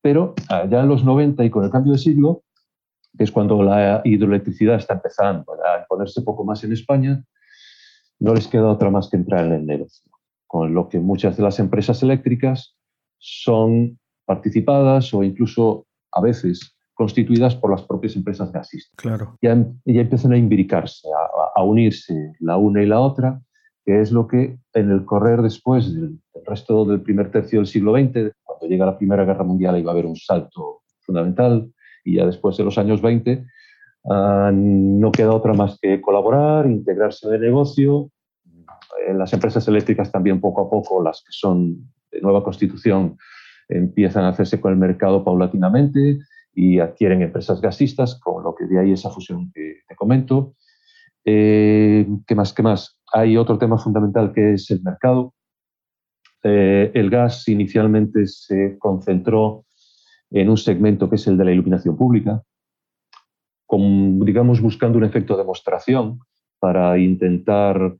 Pero 0.00 0.34
ya 0.48 0.80
en 0.80 0.88
los 0.88 1.04
90 1.04 1.44
y 1.44 1.50
con 1.50 1.64
el 1.64 1.70
cambio 1.70 1.92
de 1.92 1.98
siglo, 1.98 2.42
que 3.16 3.24
es 3.24 3.30
cuando 3.30 3.62
la 3.62 4.00
hidroelectricidad 4.04 4.76
está 4.76 4.94
empezando 4.94 5.52
a 5.52 5.84
ponerse 5.86 6.22
poco 6.22 6.44
más 6.44 6.64
en 6.64 6.72
España, 6.72 7.22
no 8.18 8.34
les 8.34 8.48
queda 8.48 8.68
otra 8.68 8.90
más 8.90 9.08
que 9.08 9.16
entrar 9.16 9.46
en 9.46 9.52
el 9.52 9.66
negocio. 9.66 10.10
Con 10.46 10.74
lo 10.74 10.88
que 10.88 10.98
muchas 10.98 11.36
de 11.36 11.42
las 11.42 11.58
empresas 11.58 12.02
eléctricas 12.02 12.76
son 13.18 13.98
participadas 14.24 15.12
o 15.14 15.22
incluso 15.22 15.86
a 16.12 16.20
veces 16.20 16.76
constituidas 16.94 17.54
por 17.56 17.70
las 17.70 17.82
propias 17.82 18.16
empresas 18.16 18.52
gasistas. 18.52 18.94
Claro. 18.96 19.38
Ya, 19.40 19.56
ya 19.84 20.00
empiezan 20.00 20.32
a 20.32 20.36
imbricarse, 20.36 21.08
a, 21.54 21.62
unirse 21.62 22.32
la 22.40 22.56
una 22.56 22.82
y 22.82 22.86
la 22.86 23.00
otra, 23.00 23.40
que 23.84 24.00
es 24.00 24.12
lo 24.12 24.26
que 24.26 24.58
en 24.74 24.90
el 24.90 25.04
correr 25.04 25.42
después 25.42 25.94
del, 25.94 26.18
resto 26.46 26.84
del 26.84 27.00
primer 27.00 27.30
tercio 27.30 27.60
del 27.60 27.66
siglo 27.66 27.92
XX, 27.92 28.32
cuando 28.42 28.66
llega 28.66 28.86
la 28.86 28.98
Primera 28.98 29.24
Guerra 29.24 29.44
Mundial, 29.44 29.78
iba 29.78 29.90
a 29.90 29.94
haber 29.94 30.06
un 30.06 30.16
salto 30.16 30.82
fundamental, 31.00 31.70
y 32.04 32.16
ya 32.16 32.26
después 32.26 32.56
de 32.56 32.64
los 32.64 32.78
años 32.78 33.00
20, 33.00 33.44
ah, 34.10 34.50
no 34.52 35.12
queda 35.12 35.32
otra 35.32 35.54
más 35.54 35.78
que 35.80 36.00
colaborar, 36.00 36.66
integrarse 36.66 37.28
en 37.28 37.34
el 37.34 37.40
negocio. 37.40 38.10
En 39.06 39.18
las 39.18 39.32
empresas 39.32 39.66
eléctricas 39.68 40.10
también 40.12 40.40
poco 40.40 40.62
a 40.62 40.70
poco, 40.70 41.02
las 41.02 41.22
que 41.22 41.30
son 41.30 41.92
de 42.10 42.20
nueva 42.20 42.44
constitución, 42.44 43.16
empiezan 43.68 44.24
a 44.24 44.28
hacerse 44.28 44.60
con 44.60 44.72
el 44.72 44.78
mercado 44.78 45.24
paulatinamente 45.24 46.18
y 46.54 46.78
adquieren 46.78 47.22
empresas 47.22 47.60
gasistas, 47.60 48.18
con 48.20 48.42
lo 48.42 48.54
que 48.54 48.66
de 48.66 48.78
ahí 48.78 48.92
esa 48.92 49.10
fusión 49.10 49.50
que 49.52 49.80
te 49.86 49.96
comento. 49.96 50.54
Eh, 51.24 52.06
¿Qué 52.26 52.34
más? 52.34 52.52
¿Qué 52.52 52.62
más? 52.62 53.00
Hay 53.12 53.36
otro 53.36 53.58
tema 53.58 53.78
fundamental 53.78 54.32
que 54.32 54.54
es 54.54 54.70
el 54.70 54.82
mercado. 54.82 55.34
Eh, 56.42 56.90
el 56.94 57.08
gas 57.10 57.48
inicialmente 57.48 58.26
se 58.26 58.76
concentró 58.78 59.64
en 60.30 60.48
un 60.48 60.56
segmento 60.56 61.08
que 61.08 61.16
es 61.16 61.26
el 61.26 61.36
de 61.36 61.44
la 61.44 61.52
iluminación 61.52 61.96
pública, 61.96 62.42
con, 63.66 64.20
digamos, 64.20 64.60
buscando 64.60 64.98
un 64.98 65.04
efecto 65.04 65.34
de 65.34 65.42
demostración 65.42 66.18
para 66.58 66.98
intentar 66.98 67.96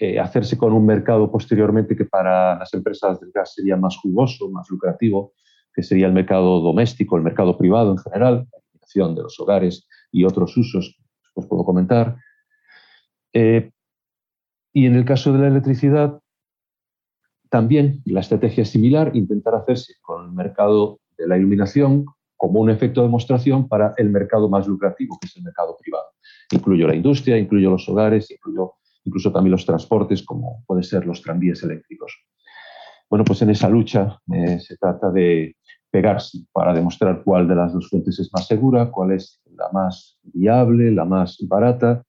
eh, 0.00 0.20
hacerse 0.20 0.56
con 0.56 0.72
un 0.72 0.86
mercado 0.86 1.30
posteriormente 1.30 1.96
que 1.96 2.04
para 2.04 2.58
las 2.58 2.72
empresas 2.74 3.18
del 3.18 3.32
gas 3.32 3.54
sería 3.54 3.76
más 3.76 3.96
jugoso, 3.96 4.48
más 4.50 4.68
lucrativo, 4.70 5.32
que 5.78 5.84
sería 5.84 6.08
el 6.08 6.12
mercado 6.12 6.58
doméstico, 6.58 7.16
el 7.16 7.22
mercado 7.22 7.56
privado 7.56 7.92
en 7.92 7.98
general, 7.98 8.48
la 8.50 8.58
iluminación 8.58 9.14
de 9.14 9.22
los 9.22 9.38
hogares 9.38 9.86
y 10.10 10.24
otros 10.24 10.56
usos, 10.56 10.98
os 11.34 11.46
puedo 11.46 11.64
comentar. 11.64 12.16
Eh, 13.32 13.70
y 14.72 14.86
en 14.86 14.96
el 14.96 15.04
caso 15.04 15.32
de 15.32 15.38
la 15.38 15.46
electricidad, 15.46 16.18
también 17.48 18.02
la 18.06 18.18
estrategia 18.18 18.62
es 18.62 18.70
similar, 18.70 19.14
intentar 19.14 19.54
hacerse 19.54 19.94
con 20.02 20.24
el 20.24 20.32
mercado 20.32 20.98
de 21.16 21.28
la 21.28 21.38
iluminación 21.38 22.06
como 22.36 22.58
un 22.58 22.70
efecto 22.70 23.02
de 23.02 23.06
demostración 23.06 23.68
para 23.68 23.94
el 23.98 24.10
mercado 24.10 24.48
más 24.48 24.66
lucrativo, 24.66 25.16
que 25.20 25.28
es 25.28 25.36
el 25.36 25.44
mercado 25.44 25.76
privado. 25.80 26.08
Incluyo 26.50 26.88
la 26.88 26.96
industria, 26.96 27.38
incluyo 27.38 27.70
los 27.70 27.88
hogares, 27.88 28.28
incluyo 28.32 28.72
incluso 29.04 29.30
también 29.30 29.52
los 29.52 29.64
transportes, 29.64 30.24
como 30.24 30.64
pueden 30.66 30.82
ser 30.82 31.06
los 31.06 31.22
tranvías 31.22 31.62
eléctricos. 31.62 32.12
Bueno, 33.08 33.24
pues 33.24 33.40
en 33.42 33.50
esa 33.50 33.68
lucha 33.68 34.20
eh, 34.34 34.58
se 34.60 34.76
trata 34.76 35.10
de 35.10 35.54
pegarse 35.90 36.38
para 36.52 36.74
demostrar 36.74 37.22
cuál 37.24 37.48
de 37.48 37.54
las 37.54 37.72
dos 37.72 37.88
fuentes 37.88 38.18
es 38.18 38.30
más 38.32 38.46
segura, 38.46 38.90
cuál 38.90 39.12
es 39.12 39.40
la 39.56 39.68
más 39.72 40.18
viable, 40.22 40.90
la 40.90 41.04
más 41.04 41.38
barata. 41.48 42.02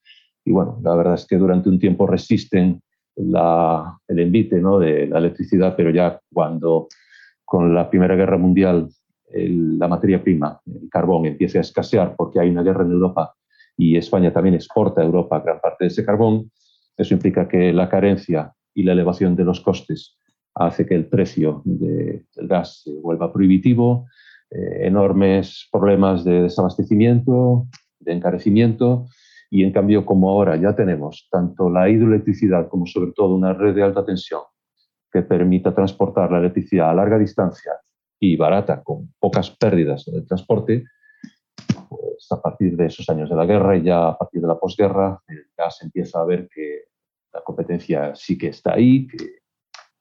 Y 0.46 0.52
bueno, 0.52 0.80
la 0.84 0.96
verdad 0.96 1.16
es 1.16 1.26
que 1.26 1.38
durante 1.38 1.70
un 1.70 1.80
tiempo 1.80 2.08
resisten 2.08 2.82
el 3.16 4.20
envite 4.20 4.60
¿no? 4.62 4.80
de 4.80 5.08
la 5.08 5.20
electricidad, 5.20 5.76
pero 5.76 5.90
ya 5.92 6.20
cuando 6.32 6.88
con 7.44 7.74
la 7.74 7.90
Primera 7.90 8.16
Guerra 8.16 8.38
Mundial 8.38 8.90
la 9.32 9.88
materia 9.88 10.24
prima, 10.24 10.60
el 10.66 10.90
carbón, 10.90 11.26
empieza 11.26 11.60
a 11.60 11.62
escasear 11.62 12.16
porque 12.18 12.40
hay 12.40 12.50
una 12.50 12.64
guerra 12.64 12.84
en 12.84 12.92
Europa 12.92 13.34
y 13.78 13.96
España 13.96 14.34
también 14.34 14.56
exporta 14.56 15.02
a 15.02 15.06
Europa 15.06 15.40
gran 15.40 15.60
parte 15.60 15.86
de 15.86 15.88
ese 15.88 16.06
carbón, 16.06 16.52
eso 16.98 17.14
implica 17.14 17.48
que 17.48 17.72
la 17.72 17.90
carencia 17.90 18.54
y 18.74 18.84
la 18.84 18.94
elevación 18.94 19.36
de 19.36 19.46
los 19.46 19.62
costes 19.62 20.19
hace 20.60 20.86
que 20.86 20.96
el 20.96 21.06
precio 21.06 21.62
del 21.64 22.26
gas 22.36 22.82
se 22.84 22.94
vuelva 23.00 23.32
prohibitivo, 23.32 24.08
eh, 24.52 24.88
enormes 24.88 25.68
problemas 25.72 26.24
de 26.26 26.44
desabastecimiento, 26.44 27.68
de 28.00 28.14
encarecimiento, 28.14 29.08
y 29.50 29.64
en 29.64 29.72
cambio 29.72 30.06
como 30.06 30.30
ahora 30.30 30.58
ya 30.58 30.76
tenemos 30.76 31.28
tanto 31.32 31.70
la 31.70 31.90
hidroelectricidad 31.90 32.68
como 32.68 32.86
sobre 32.86 33.14
todo 33.14 33.36
una 33.36 33.54
red 33.54 33.74
de 33.74 33.84
alta 33.84 34.06
tensión 34.06 34.42
que 35.12 35.22
permita 35.24 35.74
transportar 35.74 36.32
la 36.32 36.40
electricidad 36.40 36.92
a 36.92 36.94
larga 36.94 37.18
distancia 37.18 37.72
y 38.20 38.36
barata, 38.36 38.84
con 38.84 39.14
pocas 39.18 39.50
pérdidas 39.52 40.08
en 40.08 40.16
el 40.16 40.28
transporte, 40.28 40.84
pues 41.88 42.28
a 42.32 42.42
partir 42.42 42.76
de 42.76 42.88
esos 42.88 43.10
años 43.10 43.30
de 43.30 43.36
la 43.36 43.46
guerra 43.46 43.78
y 43.78 43.84
ya 43.84 44.10
a 44.10 44.18
partir 44.18 44.42
de 44.42 44.48
la 44.48 44.60
posguerra, 44.60 45.22
el 45.28 45.46
gas 45.58 45.82
empieza 45.82 46.20
a 46.20 46.26
ver 46.26 46.50
que 46.54 46.84
la 47.34 47.42
competencia 47.42 48.14
sí 48.14 48.38
que 48.38 48.50
está 48.50 48.74
ahí, 48.74 49.08
que 49.08 49.39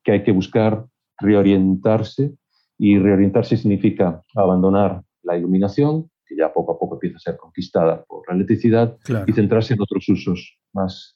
que 0.09 0.13
hay 0.13 0.23
que 0.23 0.33
buscar 0.33 0.87
reorientarse 1.21 2.33
y 2.79 2.99
reorientarse 2.99 3.59
significa 3.59 4.23
abandonar 4.35 5.03
la 5.23 5.37
iluminación, 5.37 6.11
que 6.25 6.35
ya 6.35 6.51
poco 6.51 6.73
a 6.73 6.79
poco 6.79 6.95
empieza 6.95 7.17
a 7.17 7.21
ser 7.21 7.37
conquistada 7.37 8.03
por 8.05 8.27
la 8.27 8.35
electricidad, 8.35 8.97
y 9.27 9.33
centrarse 9.35 9.75
en 9.75 9.83
otros 9.83 10.09
usos 10.09 10.59
más, 10.73 11.15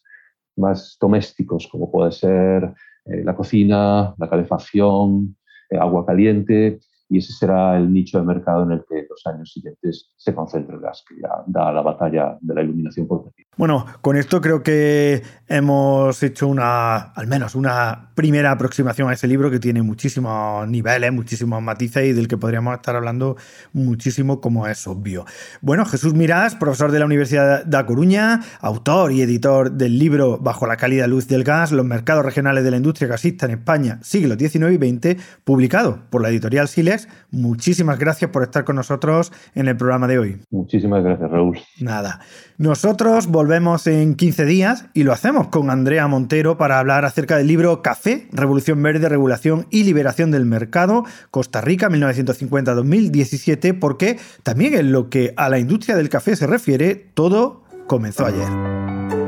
más 0.56 0.98
domésticos, 1.00 1.68
como 1.68 1.90
puede 1.90 2.12
ser 2.12 2.74
eh, 3.06 3.24
la 3.24 3.34
cocina, 3.34 4.14
la 4.18 4.28
calefacción, 4.28 5.38
eh, 5.70 5.78
agua 5.78 6.04
caliente, 6.04 6.80
y 7.08 7.16
ese 7.16 7.32
será 7.32 7.78
el 7.78 7.90
nicho 7.90 8.18
de 8.18 8.26
mercado 8.26 8.64
en 8.64 8.72
el 8.72 8.84
que 8.86 9.06
los 9.08 9.26
años 9.26 9.52
siguientes 9.54 10.12
se 10.14 10.34
concentre 10.34 10.74
el 10.74 10.82
gas, 10.82 11.02
que 11.08 11.14
ya 11.18 11.42
da 11.46 11.72
la 11.72 11.80
batalla 11.80 12.36
de 12.42 12.54
la 12.54 12.62
iluminación 12.62 13.08
portátil. 13.08 13.41
Bueno, 13.58 13.84
con 14.00 14.16
esto 14.16 14.40
creo 14.40 14.62
que 14.62 15.22
hemos 15.46 16.22
hecho 16.22 16.48
una, 16.48 16.96
al 16.96 17.26
menos 17.26 17.54
una 17.54 18.08
primera 18.14 18.50
aproximación 18.50 19.10
a 19.10 19.12
ese 19.12 19.28
libro 19.28 19.50
que 19.50 19.58
tiene 19.58 19.82
muchísimos 19.82 20.66
niveles, 20.66 21.12
muchísimos 21.12 21.60
matices 21.60 22.06
y 22.06 22.12
del 22.14 22.28
que 22.28 22.38
podríamos 22.38 22.74
estar 22.74 22.96
hablando 22.96 23.36
muchísimo, 23.74 24.40
como 24.40 24.66
es 24.66 24.86
obvio. 24.86 25.26
Bueno, 25.60 25.84
Jesús 25.84 26.14
Mirás, 26.14 26.54
profesor 26.54 26.92
de 26.92 26.98
la 26.98 27.04
Universidad 27.04 27.62
de 27.66 27.76
A 27.76 27.84
Coruña, 27.84 28.40
autor 28.62 29.12
y 29.12 29.20
editor 29.20 29.70
del 29.70 29.98
libro 29.98 30.38
Bajo 30.38 30.66
la 30.66 30.78
cálida 30.78 31.06
luz 31.06 31.28
del 31.28 31.44
gas, 31.44 31.72
los 31.72 31.84
mercados 31.84 32.24
regionales 32.24 32.64
de 32.64 32.70
la 32.70 32.78
industria 32.78 33.08
gasista 33.08 33.44
en 33.44 33.52
España, 33.52 33.98
siglos 34.02 34.38
XIX 34.38 34.72
y 34.72 34.76
XX, 34.76 35.22
publicado 35.44 35.98
por 36.08 36.22
la 36.22 36.30
editorial 36.30 36.68
Silex. 36.68 37.06
Muchísimas 37.30 37.98
gracias 37.98 38.30
por 38.30 38.44
estar 38.44 38.64
con 38.64 38.76
nosotros 38.76 39.30
en 39.54 39.68
el 39.68 39.76
programa 39.76 40.08
de 40.08 40.18
hoy. 40.18 40.40
Muchísimas 40.50 41.04
gracias, 41.04 41.30
Raúl. 41.30 41.58
Nada. 41.80 42.20
Nosotros 42.56 43.26
volvemos 43.26 43.41
volvemos 43.42 43.88
en 43.88 44.14
15 44.14 44.44
días 44.44 44.84
y 44.94 45.02
lo 45.02 45.12
hacemos 45.12 45.48
con 45.48 45.68
Andrea 45.68 46.06
Montero 46.06 46.56
para 46.56 46.78
hablar 46.78 47.04
acerca 47.04 47.36
del 47.36 47.48
libro 47.48 47.82
Café, 47.82 48.28
Revolución 48.30 48.80
Verde, 48.80 49.08
Regulación 49.08 49.66
y 49.68 49.82
Liberación 49.82 50.30
del 50.30 50.44
Mercado, 50.44 51.04
Costa 51.32 51.60
Rica 51.60 51.90
1950-2017, 51.90 53.76
porque 53.76 54.20
también 54.44 54.74
en 54.74 54.92
lo 54.92 55.10
que 55.10 55.34
a 55.36 55.48
la 55.48 55.58
industria 55.58 55.96
del 55.96 56.08
café 56.08 56.36
se 56.36 56.46
refiere, 56.46 56.94
todo 57.14 57.64
comenzó 57.88 58.26
ayer. 58.26 59.21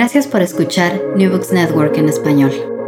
Gracias 0.00 0.26
por 0.26 0.40
escuchar 0.40 0.98
New 1.14 1.30
Books 1.30 1.52
Network 1.52 1.98
en 1.98 2.08
español. 2.08 2.79